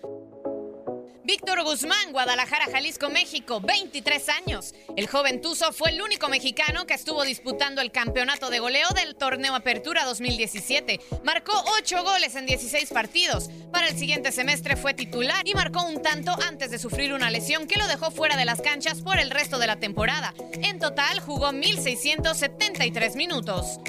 [1.25, 4.75] Víctor Guzmán, Guadalajara, Jalisco, México, 23 años.
[4.95, 9.15] El joven Tuzo fue el único mexicano que estuvo disputando el campeonato de goleo del
[9.15, 10.99] torneo Apertura 2017.
[11.23, 13.49] Marcó 8 goles en 16 partidos.
[13.71, 17.65] Para el siguiente semestre fue titular y marcó un tanto antes de sufrir una lesión
[17.65, 20.35] que lo dejó fuera de las canchas por el resto de la temporada.
[20.61, 23.79] En total jugó 1.673 minutos.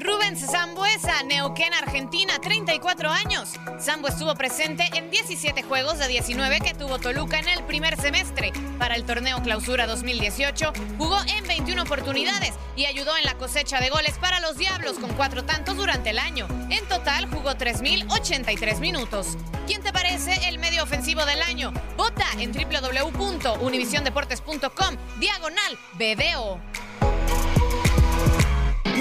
[0.00, 3.50] Rubens Zambuesa, Neuquén, Argentina, 34 años.
[3.78, 8.50] Zambo estuvo presente en 17 juegos de 19 que tuvo Toluca en el primer semestre.
[8.78, 13.90] Para el torneo Clausura 2018, jugó en 21 oportunidades y ayudó en la cosecha de
[13.90, 16.48] goles para los Diablos con cuatro tantos durante el año.
[16.70, 19.36] En total jugó 3.083 minutos.
[19.66, 21.74] ¿Quién te parece el medio ofensivo del año?
[21.98, 26.58] Vota en www.univisiondeportes.com, diagonal, video.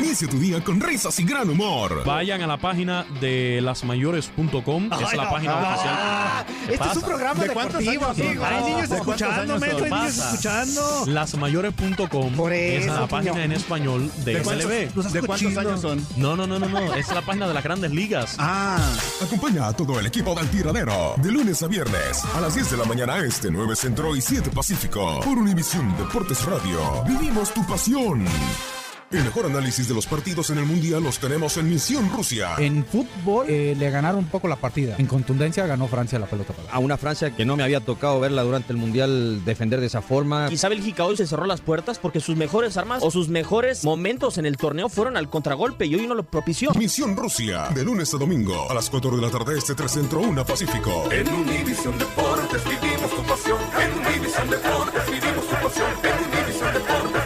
[0.10, 2.04] Inicia tu día con risas y gran humor.
[2.04, 4.90] Vayan a la página de lasmayores.com.
[4.92, 5.70] Es la no, página no.
[5.70, 5.96] oficial.
[6.00, 8.44] Ah, ¿Qué este es un programa ¿De cuántos deportivo, años amigo.
[8.44, 8.54] son?
[8.56, 10.30] Hay niños ¿De cuántos escuchando, hay niños Pasa.
[10.32, 11.04] escuchando.
[11.06, 16.04] Lasmayores.com Por es la página en español de, ¿De cuántos- ¿De cuántos años son?
[16.18, 16.96] No, no, no, no, no.
[16.96, 18.34] Es la página de las grandes ligas.
[18.40, 18.80] Ah.
[19.22, 22.78] Acompaña a todo el equipo del tiradero de lunes a viernes a las 10 de
[22.78, 27.04] la mañana este, 9 Centro y 7 Pacífico por Univisión Deportes Radio.
[27.08, 28.26] Vivimos tu pasión.
[29.12, 32.54] El mejor análisis de los partidos en el Mundial los tenemos en Misión Rusia.
[32.60, 34.98] En fútbol eh, le ganaron un poco la partida.
[35.00, 36.72] En contundencia ganó Francia la pelota parada.
[36.72, 40.04] A una Francia que no me había tocado verla durante el Mundial defender de esa
[40.04, 40.48] forma.
[40.48, 44.38] Quizá Bélgica hoy se cerró las puertas porque sus mejores armas o sus mejores momentos
[44.38, 46.72] en el torneo fueron al contragolpe y hoy no lo propició.
[46.76, 50.20] Misión Rusia, de lunes a domingo a las 4 de la tarde este 3 Centro
[50.20, 51.12] 1 Pacífico.
[51.12, 53.58] En Univisión Deportes vivimos tu pasión.
[53.82, 55.90] En Univisión Deportes vivimos tu pasión.
[56.04, 57.19] En Univisión Deportes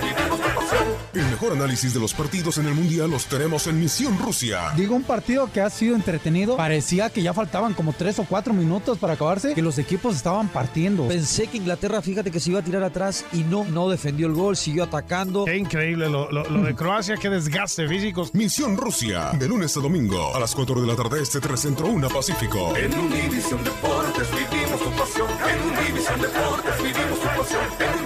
[1.43, 4.71] mejor análisis de los partidos en el Mundial los tenemos en Misión Rusia.
[4.77, 6.55] Digo, un partido que ha sido entretenido.
[6.55, 10.47] Parecía que ya faltaban como tres o cuatro minutos para acabarse, que los equipos estaban
[10.47, 11.05] partiendo.
[11.09, 14.33] Pensé que Inglaterra, fíjate que se iba a tirar atrás y no, no defendió el
[14.33, 15.43] gol, siguió atacando.
[15.43, 18.25] Qué increíble lo, lo- lo de Croacia, qué desgaste físico.
[18.31, 21.87] Misión Rusia, de lunes a domingo, a las 4 de la tarde este 3 Centro
[21.87, 22.73] 1 Pacífico.
[22.77, 25.27] En Univisión Deportes vivimos tu pasión.
[25.49, 27.61] En Univisión Deportes vivimos tu pasión.
[27.79, 28.02] En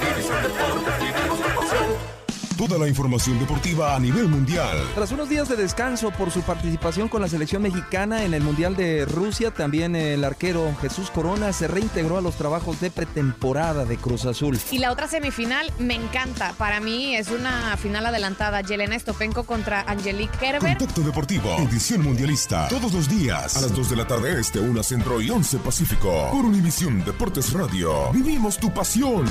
[2.58, 4.76] Toda la información deportiva a nivel mundial.
[4.96, 8.76] Tras unos días de descanso por su participación con la selección mexicana en el Mundial
[8.76, 13.98] de Rusia, también el arquero Jesús Corona se reintegró a los trabajos de pretemporada de
[13.98, 14.60] Cruz Azul.
[14.72, 16.54] Y la otra semifinal me encanta.
[16.58, 18.62] Para mí es una final adelantada.
[18.62, 20.78] Yelena Estopenko contra Angelique Kerber.
[20.78, 22.70] Contacto Deportivo, edición mundialista.
[22.70, 26.30] Todos los días, a las 2 de la tarde este, 1 Centro y 11 Pacífico.
[26.32, 28.12] Por Univisión Deportes Radio.
[28.13, 29.28] Vivimos tu pasión.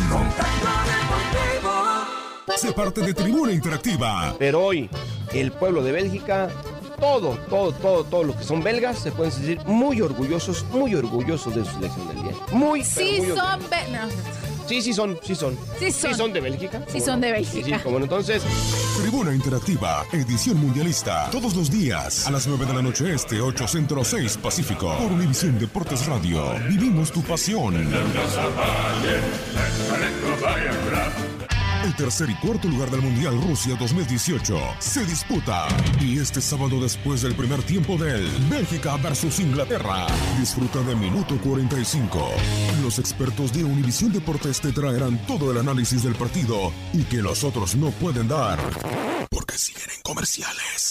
[2.54, 4.35] Sé parte de Tribuna Interactiva.
[4.38, 4.88] Pero hoy,
[5.32, 6.48] el pueblo de Bélgica,
[6.98, 11.54] todo, todo, todo, todo lo que son belgas, se pueden sentir muy orgullosos, muy orgullosos
[11.54, 12.32] de su selección del día.
[12.52, 13.38] Muy, Sí muy son...
[13.40, 13.70] orgullosos.
[13.70, 14.09] be- no.
[14.68, 15.56] Sí, sí son, sí son.
[15.78, 16.32] Sí son.
[16.32, 16.82] de Bélgica.
[16.88, 17.26] Sí ¿cómo son no?
[17.28, 17.82] de Sí, sí, Bélgica.
[17.85, 18.42] como no, entonces...
[19.00, 21.28] Tribuna Interactiva, edición mundialista.
[21.30, 24.96] Todos los días, a las 9 de la noche este, 8 Centro 6 Pacífico.
[24.96, 26.42] Por Univisión Deportes Radio.
[26.68, 27.74] Vivimos tu pasión.
[31.87, 35.68] El tercer y cuarto lugar del Mundial Rusia 2018 se disputa.
[36.01, 40.09] Y este sábado después del primer tiempo del Bélgica versus Inglaterra.
[40.37, 42.29] Disfruta de minuto 45.
[42.83, 47.44] Los expertos de Univisión Deportes te traerán todo el análisis del partido y que los
[47.44, 48.59] otros no pueden dar.
[49.31, 50.90] Porque siguen en comerciales.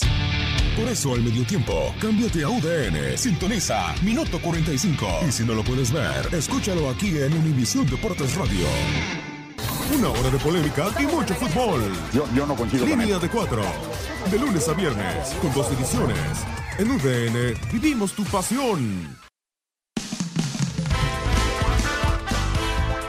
[0.77, 5.25] Por eso al medio tiempo, cámbiate a UDN, sintoniza Minuto 45.
[5.27, 8.65] Y si no lo puedes ver, escúchalo aquí en Univisión Deportes Radio.
[9.93, 11.81] Una hora de polémica y mucho fútbol.
[12.11, 13.61] Yo, yo no coincido Línea de cuatro.
[14.31, 16.17] De lunes a viernes, con dos ediciones.
[16.79, 19.15] En UDN, vivimos tu pasión.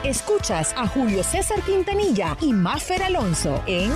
[0.04, 3.90] Escuchas a Julio César Quintanilla y Mafer Alonso en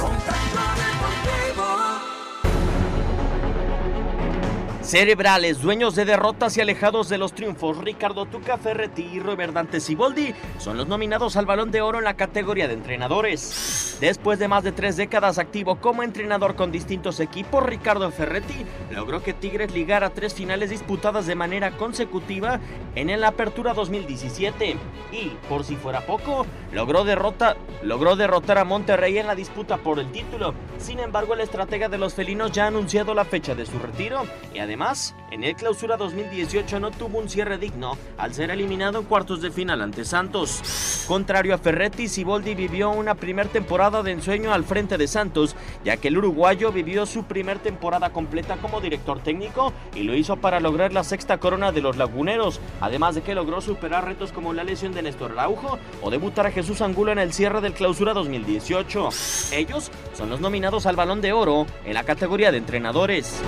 [4.82, 9.78] Cerebrales, dueños de derrotas y alejados de los triunfos, Ricardo Tuca Ferretti y Robert Dante
[9.78, 13.98] Siboldi son los nominados al Balón de Oro en la categoría de entrenadores.
[14.00, 19.22] Después de más de tres décadas activo como entrenador con distintos equipos, Ricardo Ferretti logró
[19.22, 22.58] que Tigres ligara tres finales disputadas de manera consecutiva
[22.94, 24.76] en el Apertura 2017
[25.12, 29.98] y, por si fuera poco, logró, derrota, logró derrotar a Monterrey en la disputa por
[29.98, 30.54] el título.
[30.78, 34.22] Sin embargo, el estratega de los felinos ya ha anunciado la fecha de su retiro
[34.54, 39.04] y además, en el clausura 2018 no tuvo un cierre digno al ser eliminado en
[39.04, 41.04] cuartos de final ante Santos.
[41.09, 45.96] Contrario a Ferretti, Siboldi vivió una primer temporada de ensueño al frente de Santos, ya
[45.96, 50.61] que el uruguayo vivió su primer temporada completa como director técnico y lo hizo para
[50.61, 54.62] lograr la sexta corona de los laguneros, además de que logró superar retos como la
[54.62, 59.09] lesión de Néstor Araujo o debutar a Jesús Angulo en el cierre del clausura 2018.
[59.50, 63.42] Ellos son los nominados al Balón de Oro en la categoría de entrenadores.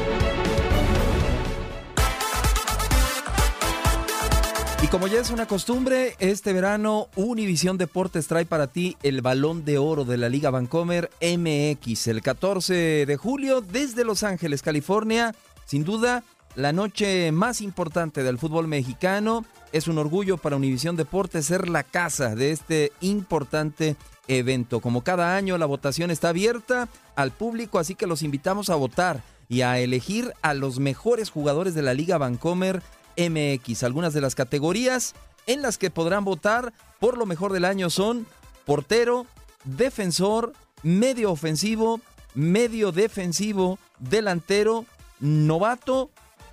[4.92, 9.78] Como ya es una costumbre, este verano Univisión Deportes trae para ti el balón de
[9.78, 15.34] oro de la Liga Vancomer MX el 14 de julio desde Los Ángeles, California.
[15.64, 16.24] Sin duda,
[16.56, 19.46] la noche más importante del fútbol mexicano.
[19.72, 23.96] Es un orgullo para Univisión Deportes ser la casa de este importante
[24.28, 24.80] evento.
[24.80, 29.22] Como cada año, la votación está abierta al público, así que los invitamos a votar
[29.48, 32.82] y a elegir a los mejores jugadores de la Liga Vancomer
[33.16, 33.82] MX.
[33.82, 35.14] Algunas de las categorías
[35.46, 38.26] en las que podrán votar por lo mejor del año son
[38.64, 39.26] portero,
[39.64, 42.00] defensor, medio ofensivo,
[42.34, 44.84] medio defensivo, delantero,
[45.20, 46.10] novato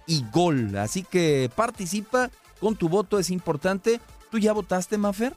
[0.08, 0.78] y gol.
[0.78, 4.00] Así que participa con tu voto, es importante.
[4.32, 5.36] ¿Tú ya votaste, Mafer?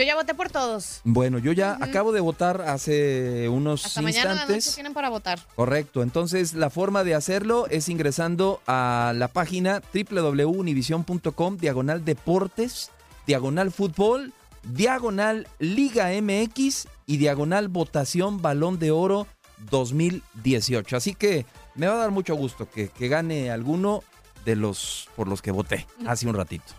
[0.00, 1.02] Yo ya voté por todos.
[1.04, 4.74] Bueno, yo ya acabo de votar hace unos Hasta mañana a la noche instantes.
[4.74, 5.38] tienen para votar.
[5.56, 12.90] Correcto, entonces la forma de hacerlo es ingresando a la página www.univision.com, diagonal deportes,
[13.26, 14.32] diagonal fútbol,
[14.62, 19.26] diagonal Liga MX y diagonal votación Balón de Oro
[19.70, 20.96] 2018.
[20.96, 24.02] Así que me va a dar mucho gusto que, que gane alguno
[24.46, 26.72] de los por los que voté hace un ratito.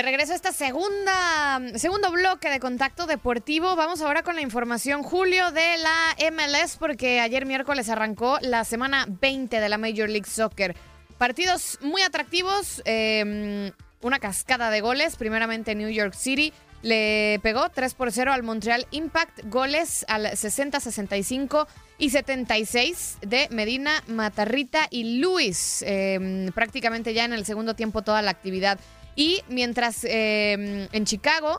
[0.00, 5.02] De regreso a esta segunda, segundo bloque de contacto deportivo, vamos ahora con la información,
[5.02, 10.24] Julio, de la MLS, porque ayer miércoles arrancó la semana 20 de la Major League
[10.24, 10.74] Soccer.
[11.18, 15.16] Partidos muy atractivos, eh, una cascada de goles.
[15.16, 20.80] Primeramente New York City le pegó 3 por 0 al Montreal Impact, goles al 60,
[20.80, 25.84] 65 y 76 de Medina, Matarrita y Luis.
[25.86, 28.80] Eh, prácticamente ya en el segundo tiempo toda la actividad.
[29.16, 31.58] Y mientras eh, en Chicago,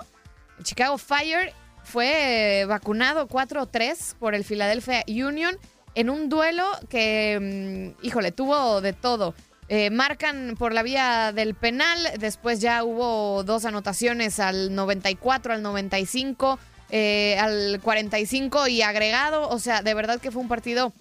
[0.63, 5.57] Chicago Fire fue vacunado 4-3 por el Philadelphia Union
[5.95, 9.33] en un duelo que, mm, híjole, tuvo de todo.
[9.67, 15.61] Eh, marcan por la vía del penal, después ya hubo dos anotaciones al 94, al
[15.61, 20.93] 95, eh, al 45 y agregado, o sea, de verdad que fue un partido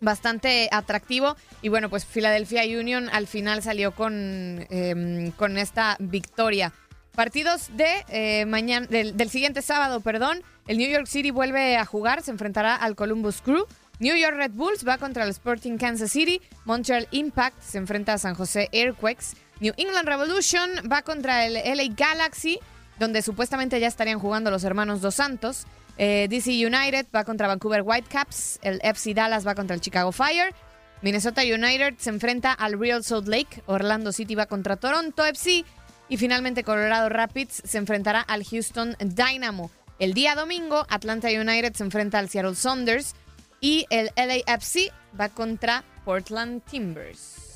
[0.00, 6.72] bastante atractivo y bueno, pues Philadelphia Union al final salió con, eh, con esta victoria.
[7.14, 10.42] Partidos de eh, mañana, del, del siguiente sábado, perdón.
[10.68, 13.66] El New York City vuelve a jugar, se enfrentará al Columbus Crew.
[13.98, 16.40] New York Red Bulls va contra el Sporting Kansas City.
[16.64, 19.34] Montreal Impact se enfrenta a San José Airquakes.
[19.60, 22.60] New England Revolution va contra el LA Galaxy,
[23.00, 25.66] donde supuestamente ya estarían jugando los hermanos Dos Santos.
[25.98, 28.60] Eh, DC United va contra Vancouver Whitecaps.
[28.62, 30.54] El FC Dallas va contra el Chicago Fire.
[31.02, 33.62] Minnesota United se enfrenta al Real Salt Lake.
[33.66, 35.64] Orlando City va contra Toronto FC.
[36.08, 39.70] Y finalmente Colorado Rapids se enfrentará al Houston Dynamo.
[39.98, 43.14] El día domingo, Atlanta United se enfrenta al Seattle Saunders
[43.60, 47.54] y el LAFC va contra Portland Timbers.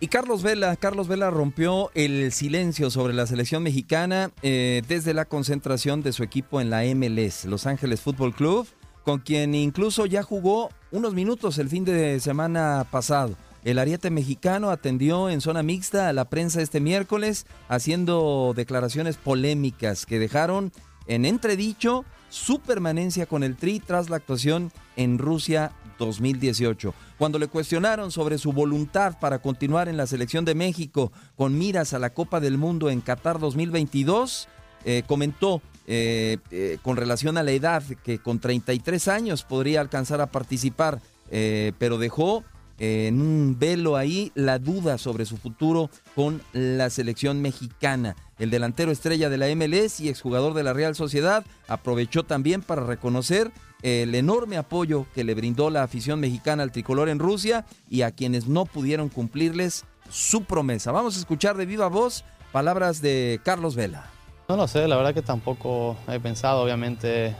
[0.00, 5.24] Y Carlos Vela, Carlos Vela rompió el silencio sobre la selección mexicana eh, desde la
[5.24, 8.68] concentración de su equipo en la MLS, Los Ángeles Fútbol Club,
[9.02, 13.34] con quien incluso ya jugó unos minutos el fin de semana pasado.
[13.64, 20.06] El ariete mexicano atendió en zona mixta a la prensa este miércoles, haciendo declaraciones polémicas
[20.06, 20.70] que dejaron
[21.08, 25.72] en entredicho su permanencia con el Tri tras la actuación en Rusia
[26.04, 26.94] 2018.
[27.18, 31.92] Cuando le cuestionaron sobre su voluntad para continuar en la selección de México con miras
[31.94, 34.48] a la Copa del Mundo en Qatar 2022,
[34.84, 40.20] eh, comentó eh, eh, con relación a la edad que con 33 años podría alcanzar
[40.20, 42.42] a participar, pero dejó
[42.78, 48.16] en un velo ahí la duda sobre su futuro con la selección mexicana.
[48.38, 52.84] El delantero estrella de la MLS y exjugador de la Real Sociedad aprovechó también para
[52.84, 53.50] reconocer
[53.82, 58.10] el enorme apoyo que le brindó la afición mexicana al tricolor en Rusia y a
[58.10, 60.92] quienes no pudieron cumplirles su promesa.
[60.92, 64.10] Vamos a escuchar de viva voz palabras de Carlos Vela.
[64.48, 67.36] No lo sé, la verdad que tampoco he pensado, obviamente,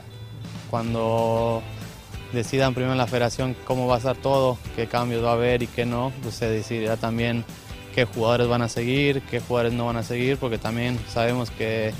[0.70, 1.62] cuando
[2.32, 5.62] decidan primero en la federación cómo va a estar todo, qué cambios va a haber
[5.62, 7.44] y qué no, pues se decidirá también
[7.94, 11.92] qué jugadores van a seguir, qué jugadores no van a seguir, porque también sabemos que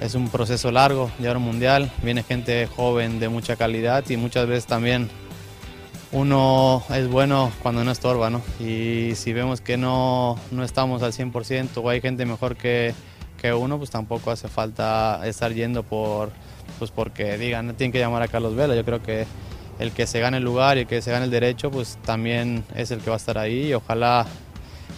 [0.00, 4.46] es un proceso largo, llevar un mundial, viene gente joven de mucha calidad y muchas
[4.46, 5.08] veces también
[6.12, 8.42] uno es bueno cuando no estorba, ¿no?
[8.60, 12.94] Y si vemos que no, no estamos al 100% o hay gente mejor que,
[13.40, 16.30] que uno, pues tampoco hace falta estar yendo por,
[16.78, 18.74] pues porque digan, no tienen que llamar a Carlos Vela.
[18.74, 19.26] Yo creo que
[19.78, 22.64] el que se gane el lugar y el que se gane el derecho, pues también
[22.74, 24.26] es el que va a estar ahí y ojalá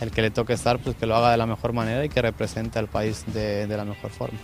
[0.00, 2.22] el que le toque estar, pues que lo haga de la mejor manera y que
[2.22, 4.38] represente al país de, de la mejor forma.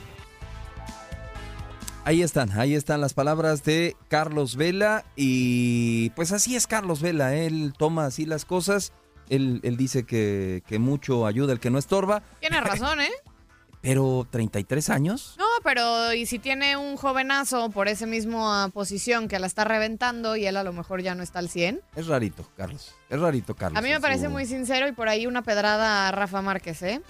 [2.06, 7.34] Ahí están, ahí están las palabras de Carlos Vela y pues así es Carlos Vela,
[7.34, 8.92] él toma así las cosas,
[9.30, 13.08] él, él dice que, que mucho ayuda el que no estorba, Tiene razón, ¿eh?
[13.80, 15.34] pero 33 años.
[15.38, 20.36] No, pero y si tiene un jovenazo por esa misma posición que la está reventando
[20.36, 21.80] y él a lo mejor ya no está al 100.
[21.96, 23.78] Es rarito, Carlos, es rarito, Carlos.
[23.78, 26.82] A mí me parece su- muy sincero y por ahí una pedrada a Rafa Márquez,
[26.82, 27.00] ¿eh?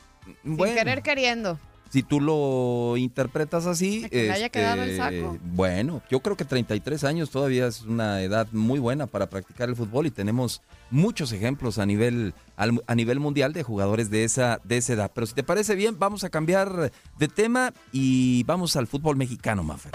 [0.44, 0.74] Sin Bueno.
[0.76, 1.58] querer queriendo.
[1.90, 5.38] Si tú lo interpretas así, este, que haya quedado el saco.
[5.42, 9.76] bueno, yo creo que 33 años todavía es una edad muy buena para practicar el
[9.76, 10.60] fútbol y tenemos
[10.90, 15.10] muchos ejemplos a nivel a nivel mundial de jugadores de esa de esa edad.
[15.14, 19.62] Pero si te parece bien, vamos a cambiar de tema y vamos al fútbol mexicano,
[19.62, 19.92] Mafer.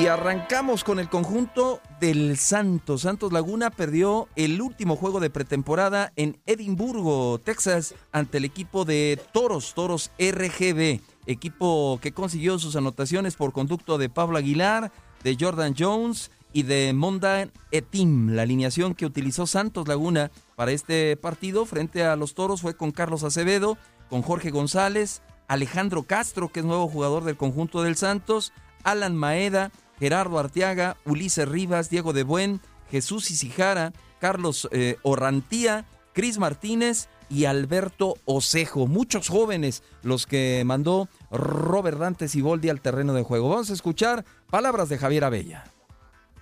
[0.00, 3.02] Y arrancamos con el conjunto del Santos.
[3.02, 9.20] Santos Laguna perdió el último juego de pretemporada en Edimburgo, Texas, ante el equipo de
[9.32, 14.90] Toros, Toros RGB, equipo que consiguió sus anotaciones por conducto de Pablo Aguilar,
[15.22, 18.30] de Jordan Jones y de Monda Etim.
[18.30, 22.90] La alineación que utilizó Santos Laguna para este partido frente a los Toros fue con
[22.90, 23.76] Carlos Acevedo,
[24.08, 29.70] con Jorge González, Alejandro Castro, que es nuevo jugador del conjunto del Santos, Alan Maeda,
[30.00, 37.44] Gerardo Arteaga, Ulises Rivas, Diego de Buen, Jesús Isijara, Carlos eh, Orrantía, Cris Martínez y
[37.44, 38.86] Alberto Osejo.
[38.86, 43.48] Muchos jóvenes los que mandó Robert Dante Siboldi al terreno de juego.
[43.48, 45.64] Vamos a escuchar palabras de Javier Abella.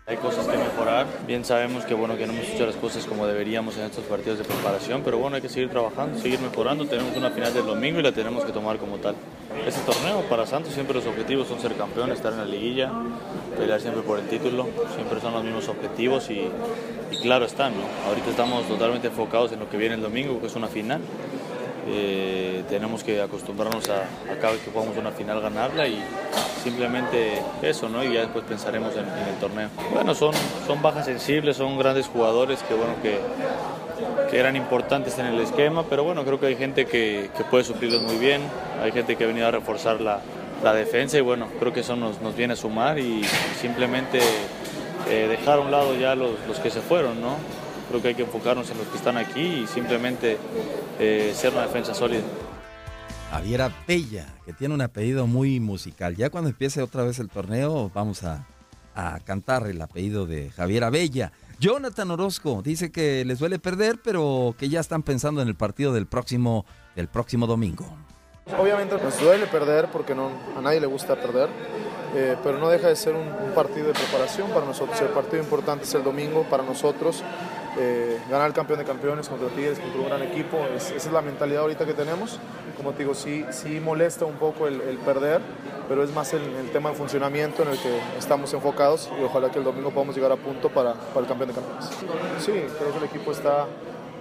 [0.08, 1.06] Hay cosas que mejorar.
[1.26, 4.38] Bien sabemos que bueno que no hemos hecho las cosas como deberíamos en estos partidos
[4.38, 6.86] de preparación, pero bueno hay que seguir trabajando, seguir mejorando.
[6.86, 9.14] Tenemos una final del domingo y la tenemos que tomar como tal.
[9.66, 12.90] Este torneo para Santos siempre los objetivos son ser campeón, estar en la liguilla,
[13.58, 14.68] pelear siempre por el título.
[14.94, 16.48] Siempre son los mismos objetivos y,
[17.22, 17.72] claro están.
[17.74, 17.82] ¿no?
[18.08, 21.00] Ahorita estamos totalmente enfocados en lo que viene el domingo, que es una final.
[21.90, 24.04] Eh, tenemos que acostumbrarnos a,
[24.40, 25.98] cada vez que jugamos una final ganarla y
[26.62, 28.04] simplemente eso, ¿no?
[28.04, 29.70] Y ya después pensaremos en, el torneo.
[29.92, 30.34] Bueno, son,
[30.66, 33.18] son bajas sensibles, son grandes jugadores que, bueno, que,
[34.30, 37.64] que eran importantes en el esquema, pero bueno, creo que hay gente que, que puede
[37.64, 38.42] suplirlos muy bien,
[38.82, 40.20] hay gente que ha venido a reforzar la,
[40.62, 43.22] la defensa y bueno, creo que eso nos, nos viene a sumar y,
[43.60, 44.20] simplemente
[45.08, 47.36] eh, dejar a un lado ya los, los que se fueron, ¿no?
[47.88, 50.36] Creo que hay que enfocarnos en los que están aquí y simplemente
[50.98, 52.22] eh, ser una defensa sólida.
[53.30, 56.16] Javier Abella, que tiene un apellido muy musical.
[56.16, 58.46] Ya cuando empiece otra vez el torneo, vamos a,
[58.94, 61.32] a cantar el apellido de Javier Abella.
[61.60, 65.92] Jonathan Orozco dice que les duele perder, pero que ya están pensando en el partido
[65.92, 67.86] del próximo, del próximo domingo.
[68.56, 71.48] Obviamente nos duele perder porque no, a nadie le gusta perder,
[72.14, 75.00] eh, pero no deja de ser un, partido de preparación para nosotros.
[75.00, 77.22] El partido importante es el domingo para nosotros.
[77.80, 81.12] eh, ganar el campeón de campeones contra Tigres, contra un gran equipo, es- esa es
[81.12, 82.40] la mentalidad ahorita que tenemos.
[82.76, 85.40] Como te digo, sí, sí molesta un poco el, el perder,
[85.88, 89.50] pero es más el, el tema de funcionamiento en el que estamos enfocados y ojalá
[89.52, 91.84] que el domingo podamos llegar a punto para, para el campeón de campeones.
[92.40, 93.66] Sí, creo que el equipo está,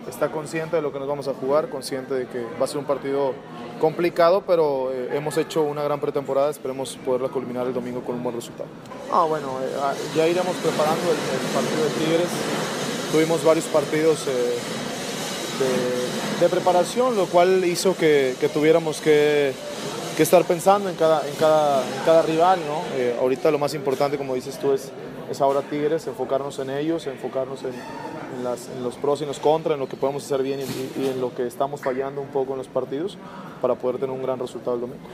[0.10, 2.78] está consciente de lo que nos vamos a jugar, consciente de que va a ser
[2.78, 3.34] un partido
[3.80, 8.24] complicado, pero eh, hemos hecho una gran pretemporada, esperemos poderla culminar el domingo con un
[8.24, 8.70] buen resultado.
[9.12, 12.30] Ah, bueno, eh, ah, ya iremos preparando el, el partido de Tigres.
[13.12, 14.58] Tuvimos varios partidos eh,
[15.60, 19.54] de, de preparación, lo cual hizo que, que tuviéramos que,
[20.18, 22.60] que estar pensando en cada, en cada, en cada rival.
[22.68, 22.82] ¿no?
[22.96, 24.92] Eh, ahorita lo más importante, como dices tú, es,
[25.32, 27.74] es ahora Tigres, enfocarnos en ellos, enfocarnos en,
[28.38, 31.08] en los pros y en los contras, en lo que podemos hacer bien y, y
[31.08, 33.18] en lo que estamos fallando un poco en los partidos
[33.62, 35.08] para poder tener un gran resultado el domingo.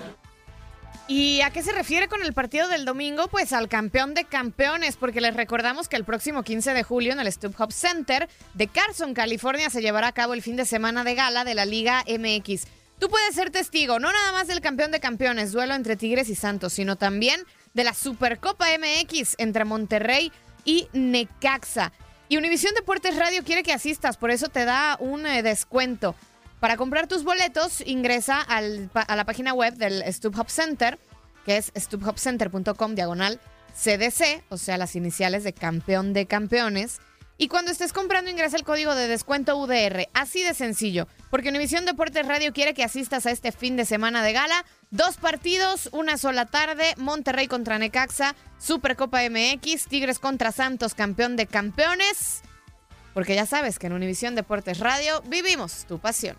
[1.07, 3.27] ¿Y a qué se refiere con el partido del domingo?
[3.27, 7.19] Pues al campeón de campeones, porque les recordamos que el próximo 15 de julio en
[7.19, 11.15] el StubHub Center de Carson, California, se llevará a cabo el fin de semana de
[11.15, 12.67] gala de la Liga MX.
[12.99, 16.35] Tú puedes ser testigo, no nada más del campeón de campeones, duelo entre Tigres y
[16.35, 17.41] Santos, sino también
[17.73, 20.31] de la Supercopa MX entre Monterrey
[20.63, 21.91] y Necaxa.
[22.33, 26.15] Y Univisión Deportes Radio quiere que asistas, por eso te da un eh, descuento.
[26.59, 30.97] Para comprar tus boletos, ingresa al a la página web del StubHub Center,
[31.45, 33.39] que es stubhubcenter.com diagonal
[33.75, 37.01] CDC, o sea, las iniciales de campeón de campeones.
[37.37, 40.07] Y cuando estés comprando, ingresa el código de descuento UDR.
[40.13, 41.07] Así de sencillo.
[41.31, 44.65] Porque Univisión Deportes Radio quiere que asistas a este fin de semana de gala.
[44.91, 46.93] Dos partidos, una sola tarde.
[46.97, 52.43] Monterrey contra Necaxa, Supercopa MX, Tigres contra Santos, campeón de campeones.
[53.13, 56.37] Porque ya sabes que en Univisión Deportes Radio vivimos tu pasión.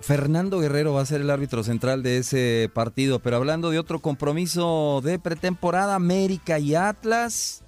[0.00, 4.00] Fernando Guerrero va a ser el árbitro central de ese partido, pero hablando de otro
[4.00, 7.64] compromiso de pretemporada, América y Atlas.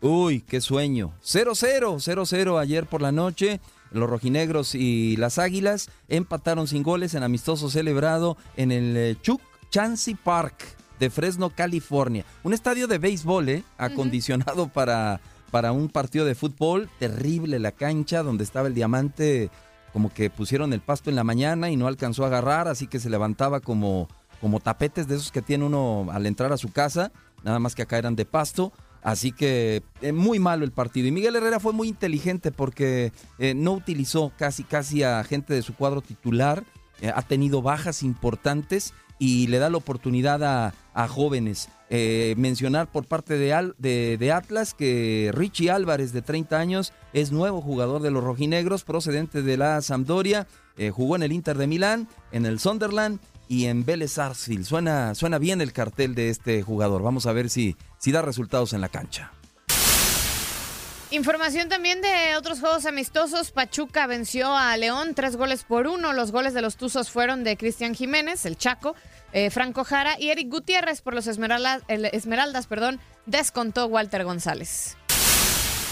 [0.00, 1.12] Uy, qué sueño.
[1.22, 3.60] 0-0, 0-0 ayer por la noche.
[3.92, 9.40] Los rojinegros y las águilas empataron sin goles en amistoso celebrado en el eh, Chuck
[9.70, 10.56] Chansey Park
[10.98, 12.24] de Fresno, California.
[12.44, 13.64] Un estadio de béisbol, ¿eh?
[13.78, 15.20] Acondicionado para,
[15.50, 16.88] para un partido de fútbol.
[16.98, 19.50] Terrible la cancha donde estaba el diamante
[19.92, 23.00] como que pusieron el pasto en la mañana y no alcanzó a agarrar, así que
[23.00, 24.08] se levantaba como,
[24.40, 27.12] como tapetes de esos que tiene uno al entrar a su casa,
[27.42, 28.72] nada más que acá eran de pasto.
[29.02, 31.08] Así que eh, muy malo el partido.
[31.08, 35.62] Y Miguel Herrera fue muy inteligente porque eh, no utilizó casi casi a gente de
[35.62, 36.64] su cuadro titular.
[37.00, 41.70] eh, ha tenido bajas importantes y le da la oportunidad a, a jóvenes.
[41.92, 47.32] Eh, mencionar por parte de, Al- de, Atlas que Richie Álvarez, de 30 años, es
[47.32, 50.46] nuevo jugador de los rojinegros, procedente de la Sampdoria.
[50.76, 53.18] Eh, jugó en el Inter de Milán, en el Sunderland
[53.48, 54.64] y en Vélez Sarsfield.
[54.64, 57.02] Suena, suena bien el cartel de este jugador.
[57.02, 59.32] Vamos a ver si, si da resultados en la cancha.
[61.12, 63.50] Información también de otros juegos amistosos.
[63.50, 66.12] Pachuca venció a León tres goles por uno.
[66.12, 68.94] Los goles de los Tuzos fueron de Cristian Jiménez, el Chaco,
[69.32, 74.96] eh, Franco Jara y Eric Gutiérrez por los Esmeraldas, Esmeraldas, perdón, descontó Walter González.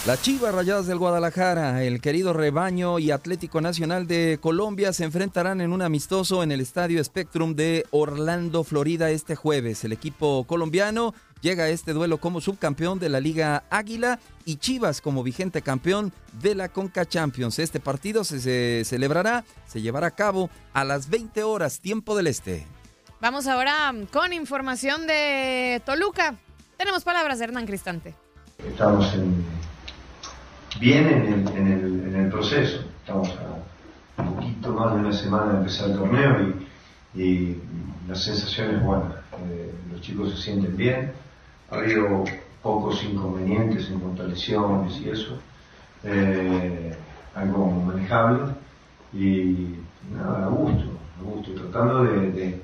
[0.06, 5.60] Las Chivas Rayadas del Guadalajara, el querido rebaño y Atlético Nacional de Colombia se enfrentarán
[5.60, 9.84] en un amistoso en el Estadio Spectrum de Orlando, Florida, este jueves.
[9.84, 15.00] El equipo colombiano llega a este duelo como subcampeón de la Liga Águila y Chivas
[15.00, 17.58] como vigente campeón de la Conca Champions.
[17.58, 22.26] Este partido se, se celebrará, se llevará a cabo a las 20 horas, tiempo del
[22.28, 22.66] este.
[23.20, 26.34] Vamos ahora con información de Toluca.
[26.76, 28.14] Tenemos palabras de Hernán Cristante.
[28.66, 29.44] Estamos en-
[30.80, 32.84] bien en el, en, el, en el proceso.
[33.00, 33.28] Estamos
[34.16, 36.54] a un poquito más de una semana de empezar el torneo
[37.14, 37.62] y, y
[38.08, 39.22] la sensación es buena.
[39.50, 41.12] Eh, los chicos se sienten bien.
[41.70, 42.24] Ha habido
[42.62, 45.38] pocos inconvenientes en cuanto a lesiones y eso.
[46.04, 46.96] Eh,
[47.34, 48.52] algo manejable
[49.12, 49.74] y
[50.12, 52.62] nada, a gusto, a gusto, tratando de,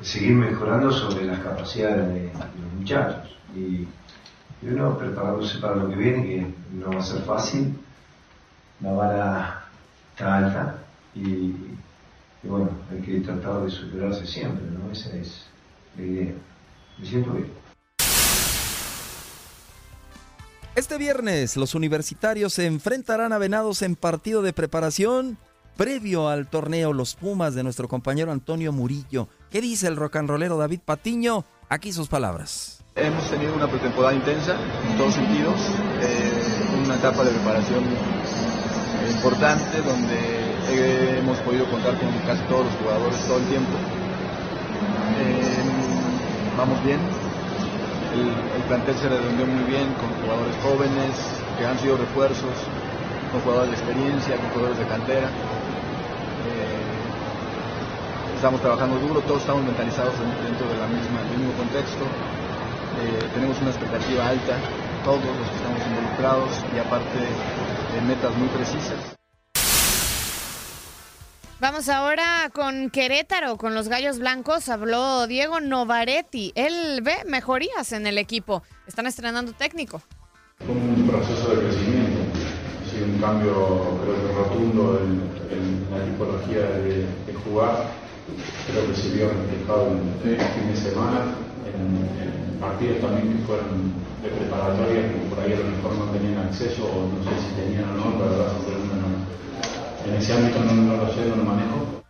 [0.00, 3.36] seguir mejorando sobre las capacidades de, los muchachos.
[3.54, 3.86] Y,
[4.62, 7.74] y uno preparándose para lo que viene, que no va a ser fácil,
[8.80, 9.64] la vara
[10.12, 10.78] está alta
[11.14, 11.54] y,
[12.42, 14.90] y bueno, hay que tratar de superarse siempre, ¿no?
[14.92, 15.46] Esa es
[15.96, 16.34] la idea.
[16.98, 17.57] Me siento bien.
[20.78, 25.36] Este viernes los universitarios se enfrentarán a Venados en partido de preparación
[25.76, 29.26] previo al torneo Los Pumas de nuestro compañero Antonio Murillo.
[29.50, 31.44] ¿Qué dice el rock and rollero David Patiño?
[31.68, 32.84] Aquí sus palabras.
[32.94, 34.54] Hemos tenido una pretemporada intensa
[34.88, 35.60] en todos sentidos,
[36.00, 37.82] eh, una etapa de preparación
[39.10, 43.72] importante donde hemos podido contar con casi todos los jugadores todo el tiempo.
[45.18, 47.00] Eh, vamos bien,
[48.12, 51.14] el, el plantel se redondeó muy bien con jugadores jóvenes
[51.58, 52.54] que han sido refuerzos,
[53.32, 55.30] con jugadores de experiencia, con jugadores de cantera.
[56.44, 57.02] Eh,
[58.34, 62.06] estamos trabajando duro, todos estamos mentalizados en- dentro de la misma, del mismo contexto.
[63.00, 64.58] Eh, tenemos una expectativa alta,
[65.04, 67.18] todos los que estamos involucrados y aparte
[67.92, 68.98] de metas muy precisas.
[71.60, 74.68] Vamos ahora con Querétaro, con los Gallos Blancos.
[74.68, 76.52] Habló Diego Novaretti.
[76.54, 78.62] Él ve mejorías en el equipo.
[78.86, 80.00] Están estrenando técnico.
[80.68, 87.06] Un proceso de crecimiento, ha sido un cambio creo que rotundo en, la tipología de,
[87.44, 87.90] jugar.
[88.70, 91.34] Creo que se vio reflejado en el fin de semana,
[91.66, 96.38] en, partidos también que fueron de preparatoria, que por ahí a lo mejor no tenían
[96.38, 98.77] acceso, o no sé si tenían o no, la verdad.
[100.08, 102.02] En ese ámbito no, no lo sé, no lo manejo.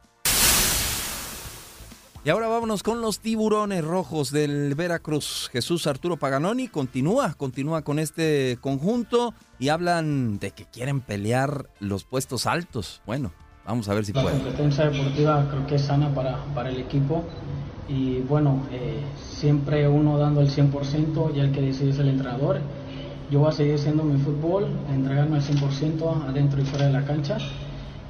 [2.24, 5.48] Y ahora vámonos con los tiburones rojos del Veracruz.
[5.52, 12.04] Jesús Arturo Paganoni continúa, continúa con este conjunto y hablan de que quieren pelear los
[12.04, 13.00] puestos altos.
[13.06, 13.32] Bueno,
[13.66, 14.40] vamos a ver si La pueden.
[14.40, 17.24] competencia deportiva creo que es sana para, para el equipo
[17.88, 22.60] y bueno, eh, siempre uno dando el 100% y el que decide es el entrenador.
[23.30, 27.04] Yo voy a seguir haciendo mi fútbol, entregarme al 100% adentro y fuera de la
[27.06, 27.38] cancha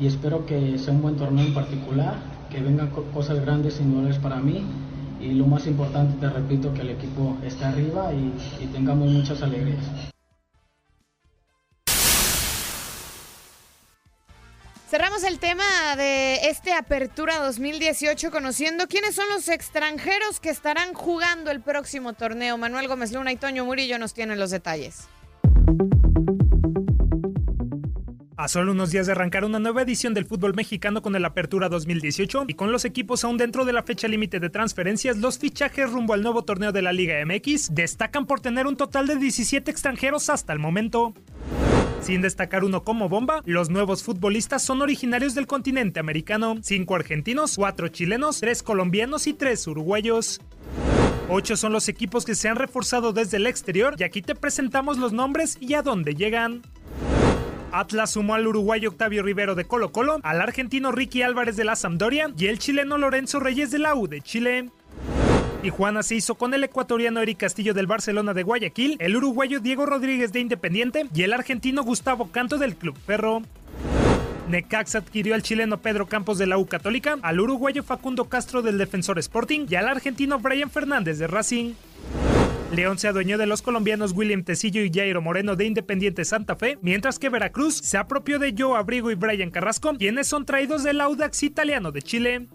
[0.00, 2.14] y espero que sea un buen torneo en particular,
[2.50, 4.64] que vengan co- cosas grandes y nobles para mí
[5.20, 8.32] y lo más importante, te repito, que el equipo esté arriba y,
[8.62, 9.84] y tengamos muchas alegrías.
[14.88, 15.64] Cerramos el tema
[15.96, 22.56] de este Apertura 2018 conociendo quiénes son los extranjeros que estarán jugando el próximo torneo.
[22.56, 25.06] Manuel Gómez Luna y Toño Murillo nos tienen los detalles.
[28.40, 31.68] A solo unos días de arrancar una nueva edición del fútbol mexicano con el Apertura
[31.68, 35.90] 2018 y con los equipos aún dentro de la fecha límite de transferencias, los fichajes
[35.90, 39.68] rumbo al nuevo torneo de la Liga MX destacan por tener un total de 17
[39.68, 41.14] extranjeros hasta el momento.
[42.00, 47.56] Sin destacar uno como bomba, los nuevos futbolistas son originarios del continente americano, 5 argentinos,
[47.56, 50.40] 4 chilenos, 3 colombianos y 3 uruguayos.
[51.28, 54.96] Ocho son los equipos que se han reforzado desde el exterior y aquí te presentamos
[54.96, 56.62] los nombres y a dónde llegan.
[57.72, 61.76] Atlas sumó al uruguayo Octavio Rivero de Colo Colo, al argentino Ricky Álvarez de la
[61.76, 64.70] Sampdoria y el chileno Lorenzo Reyes de la U de Chile.
[65.62, 69.86] Tijuana se hizo con el ecuatoriano Eric Castillo del Barcelona de Guayaquil, el uruguayo Diego
[69.86, 73.42] Rodríguez de Independiente y el argentino Gustavo Canto del Club Ferro.
[74.48, 78.78] Necaxa adquirió al chileno Pedro Campos de la U Católica, al uruguayo Facundo Castro del
[78.78, 81.74] Defensor Sporting y al argentino Brian Fernández de Racing.
[82.72, 86.78] León se adueñó de los colombianos William Tecillo y Jairo Moreno de Independiente Santa Fe,
[86.82, 91.00] mientras que Veracruz se apropió de Joe Abrigo y Brian Carrasco, quienes son traídos del
[91.00, 92.46] Audax italiano de Chile.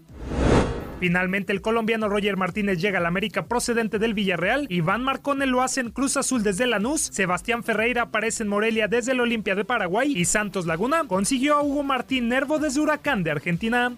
[0.99, 5.81] Finalmente, el colombiano Roger Martínez llega al América procedente del Villarreal, Iván Marcone lo hace
[5.81, 10.13] en Cruz Azul desde Lanús, Sebastián Ferreira aparece en Morelia desde el Olimpia de Paraguay
[10.15, 13.95] y Santos Laguna consiguió a Hugo Martín Nervo desde Huracán de Argentina.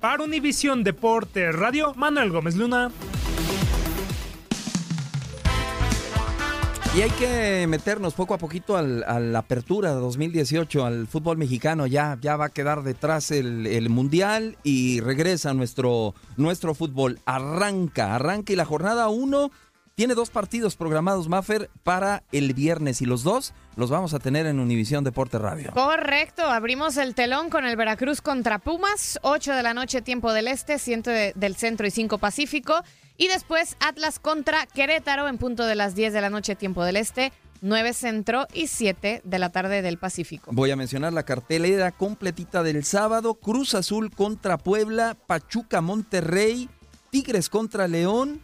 [0.00, 2.90] Para Univisión Deporte Radio, Manuel Gómez Luna.
[6.96, 11.88] Y hay que meternos poco a poquito al, a la apertura 2018, al fútbol mexicano.
[11.88, 17.18] Ya, ya va a quedar detrás el, Mundial y regresa nuestro, nuestro fútbol.
[17.26, 19.50] Arranca, arranca y la jornada 1
[19.96, 24.46] tiene dos partidos programados, Maffer, para el viernes y los dos los vamos a tener
[24.46, 25.72] en Univisión Deporte Radio.
[25.72, 30.46] Correcto, abrimos el telón con el Veracruz contra Pumas, 8 de la noche tiempo del
[30.46, 32.82] este, 7 de- del centro y 5 pacífico.
[33.16, 36.96] Y después Atlas contra Querétaro en punto de las 10 de la noche, tiempo del
[36.96, 40.50] este, 9 centro y 7 de la tarde del Pacífico.
[40.52, 43.34] Voy a mencionar la cartelera completita del sábado.
[43.34, 46.68] Cruz Azul contra Puebla, Pachuca Monterrey,
[47.10, 48.40] Tigres contra León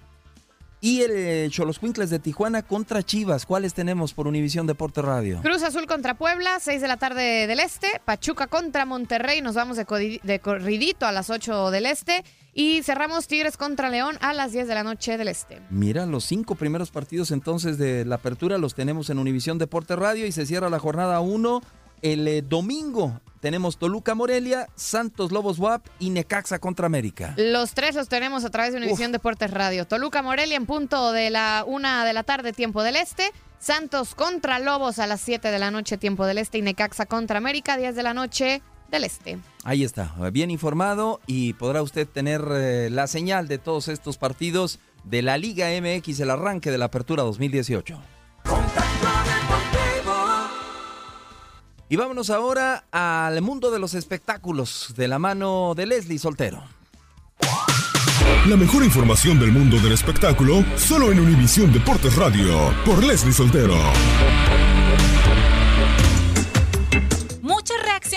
[0.81, 3.47] y el eh, Cholos Cuincles de Tijuana contra Chivas.
[3.47, 5.41] ¿Cuáles tenemos por Univisión Deporte Radio?
[5.43, 8.01] Cruz Azul contra Puebla, 6 de la tarde del este.
[8.05, 12.25] Pachuca contra Monterrey, nos vamos de, de corridito a las 8 del este.
[12.53, 15.61] Y cerramos Tigres contra León a las 10 de la noche del este.
[15.71, 20.27] Mira, los cinco primeros partidos entonces de la apertura los tenemos en Univisión Deporte Radio
[20.27, 21.61] y se cierra la jornada 1
[22.03, 23.21] el eh, domingo.
[23.41, 27.35] Tenemos Toluca Morelia, Santos Lobos WAP y Necaxa contra América.
[27.39, 29.87] Los tres los tenemos a través de Univisión Deportes Radio.
[29.87, 33.33] Toluca Morelia en punto de la 1 de la tarde, tiempo del este.
[33.59, 36.59] Santos contra Lobos a las 7 de la noche, tiempo del este.
[36.59, 39.39] Y Necaxa contra América, 10 de la noche del este.
[39.65, 44.81] Ahí está, bien informado y podrá usted tener eh, la señal de todos estos partidos
[45.05, 47.99] de la Liga MX, el arranque de la apertura 2018.
[51.93, 56.63] Y vámonos ahora al mundo de los espectáculos de la mano de Leslie Soltero.
[58.47, 63.75] La mejor información del mundo del espectáculo solo en Univisión Deportes Radio por Leslie Soltero.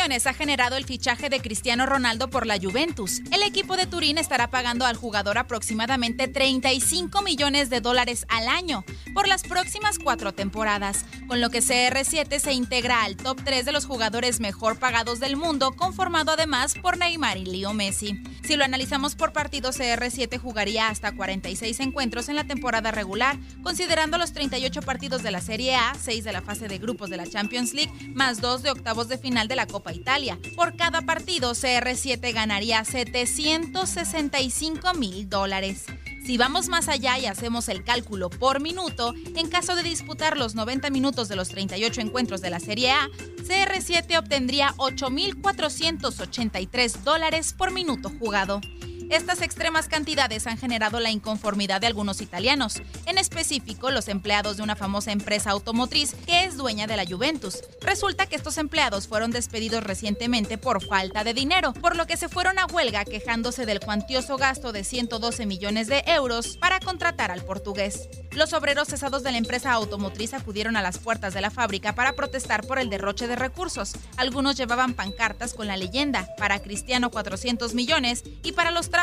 [0.04, 3.22] Ha generado el fichaje de Cristiano Ronaldo por la Juventus.
[3.32, 8.84] El equipo de Turín estará pagando al jugador aproximadamente 35 millones de dólares al año
[9.14, 13.72] por las próximas cuatro temporadas, con lo que CR7 se integra al top 3 de
[13.72, 18.22] los jugadores mejor pagados del mundo, conformado además por Neymar y Leo Messi.
[18.43, 24.18] Si lo analizamos por partido, CR7 jugaría hasta 46 encuentros en la temporada regular, considerando
[24.18, 27.26] los 38 partidos de la Serie A, 6 de la fase de grupos de la
[27.26, 30.38] Champions League, más 2 de octavos de final de la Copa Italia.
[30.56, 35.86] Por cada partido, CR7 ganaría 765 mil dólares.
[36.26, 40.56] Si vamos más allá y hacemos el cálculo por minuto, en caso de disputar los
[40.56, 43.10] 90 minutos de los 38 encuentros de la Serie A,
[43.46, 48.62] CR7 obtendría 8.483 dólares por minuto jugado.
[49.14, 54.64] Estas extremas cantidades han generado la inconformidad de algunos italianos, en específico los empleados de
[54.64, 57.59] una famosa empresa automotriz que es dueña de la Juventus.
[57.82, 62.28] Resulta que estos empleados fueron despedidos recientemente por falta de dinero, por lo que se
[62.28, 67.45] fueron a huelga quejándose del cuantioso gasto de 112 millones de euros para contratar al
[67.45, 68.09] portugués.
[68.32, 72.14] Los obreros cesados de la empresa automotriz acudieron a las puertas de la fábrica para
[72.14, 73.93] protestar por el derroche de recursos.
[74.18, 79.03] Algunos llevaban pancartas con la leyenda, para Cristiano 400 millones y para los trabajadores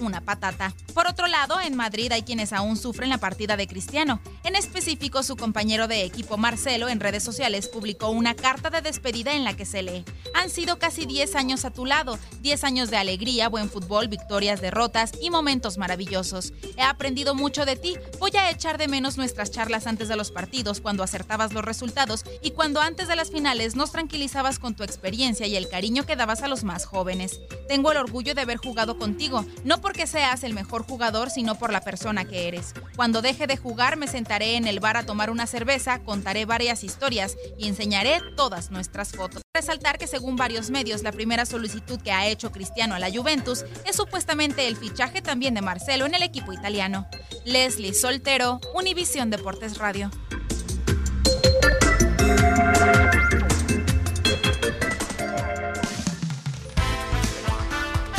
[0.00, 0.74] una patata.
[0.94, 4.20] Por otro lado, en Madrid hay quienes aún sufren la partida de Cristiano.
[4.42, 9.34] En específico, su compañero de equipo Marcelo en redes sociales publicó una carta de despedida
[9.34, 10.04] en la que se lee,
[10.34, 14.60] han sido casi 10 años a tu lado, 10 años de alegría, buen fútbol, victorias,
[14.60, 16.52] derrotas y momentos maravillosos.
[16.76, 20.30] He aprendido mucho de ti, voy a echar de menos nuestras charlas antes de los
[20.30, 24.82] partidos, cuando acertabas los resultados y cuando antes de las finales nos tranquilizabas con tu
[24.82, 27.40] experiencia y el cariño que dabas a los más jóvenes.
[27.68, 31.72] Tengo el orgullo de haber jugado contigo, no porque seas el mejor jugador, sino por
[31.72, 32.72] la persona que eres.
[32.94, 36.84] Cuando deje de jugar me sentaré en el bar a tomar una cerveza, contaré varias
[36.84, 39.42] historias y enseñaré todas nuestras fotos.
[39.52, 43.64] Resaltar que según varios medios, la primera solicitud que ha hecho Cristiano a la Juventus
[43.84, 47.08] es supuestamente el fichaje también de Marcelo en el equipo italiano.
[47.44, 50.12] Leslie Soltero, Univisión Deportes Radio.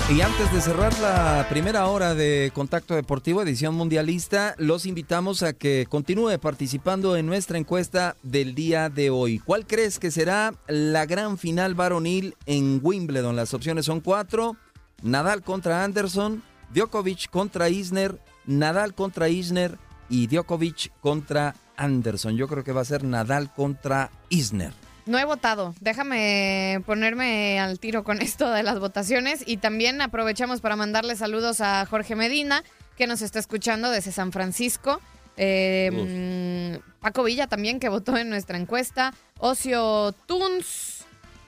[0.10, 5.54] Y antes de cerrar la primera hora de Contacto Deportivo, edición mundialista, los invitamos a
[5.54, 9.40] que continúe participando en nuestra encuesta del día de hoy.
[9.40, 13.38] ¿Cuál crees que será la gran final varonil en Wimbledon?
[13.38, 14.58] Las opciones son cuatro.
[15.02, 16.44] Nadal contra Anderson,
[16.74, 19.78] Djokovic contra Isner, Nadal contra Isner
[20.10, 22.36] y Djokovic contra Anderson.
[22.36, 24.83] Yo creo que va a ser Nadal contra Isner.
[25.06, 25.76] No he votado.
[25.82, 31.62] Déjame ponerme al tiro con esto de las votaciones y también aprovechamos para mandarle saludos
[31.62, 32.64] a Jorge Medina,
[32.98, 35.02] que nos está escuchando desde San Francisco.
[35.36, 39.14] Eh, Paco Villa también, que votó en nuestra encuesta.
[39.40, 41.04] Ocio Tuns.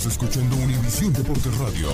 [0.00, 1.90] Estás escuchando Univisión Deportes Radio.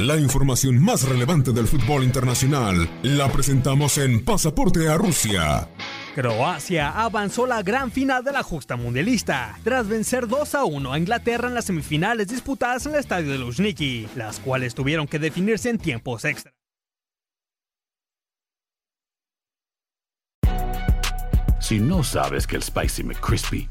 [0.00, 5.66] La información más relevante del fútbol internacional la presentamos en Pasaporte a Rusia.
[6.14, 10.98] Croacia avanzó la gran final de la justa mundialista, tras vencer 2 a 1 a
[10.98, 15.70] Inglaterra en las semifinales disputadas en el estadio de Luzhniki, las cuales tuvieron que definirse
[15.70, 16.52] en tiempos extra.
[21.60, 23.70] Si no sabes que el Spicy McCrispy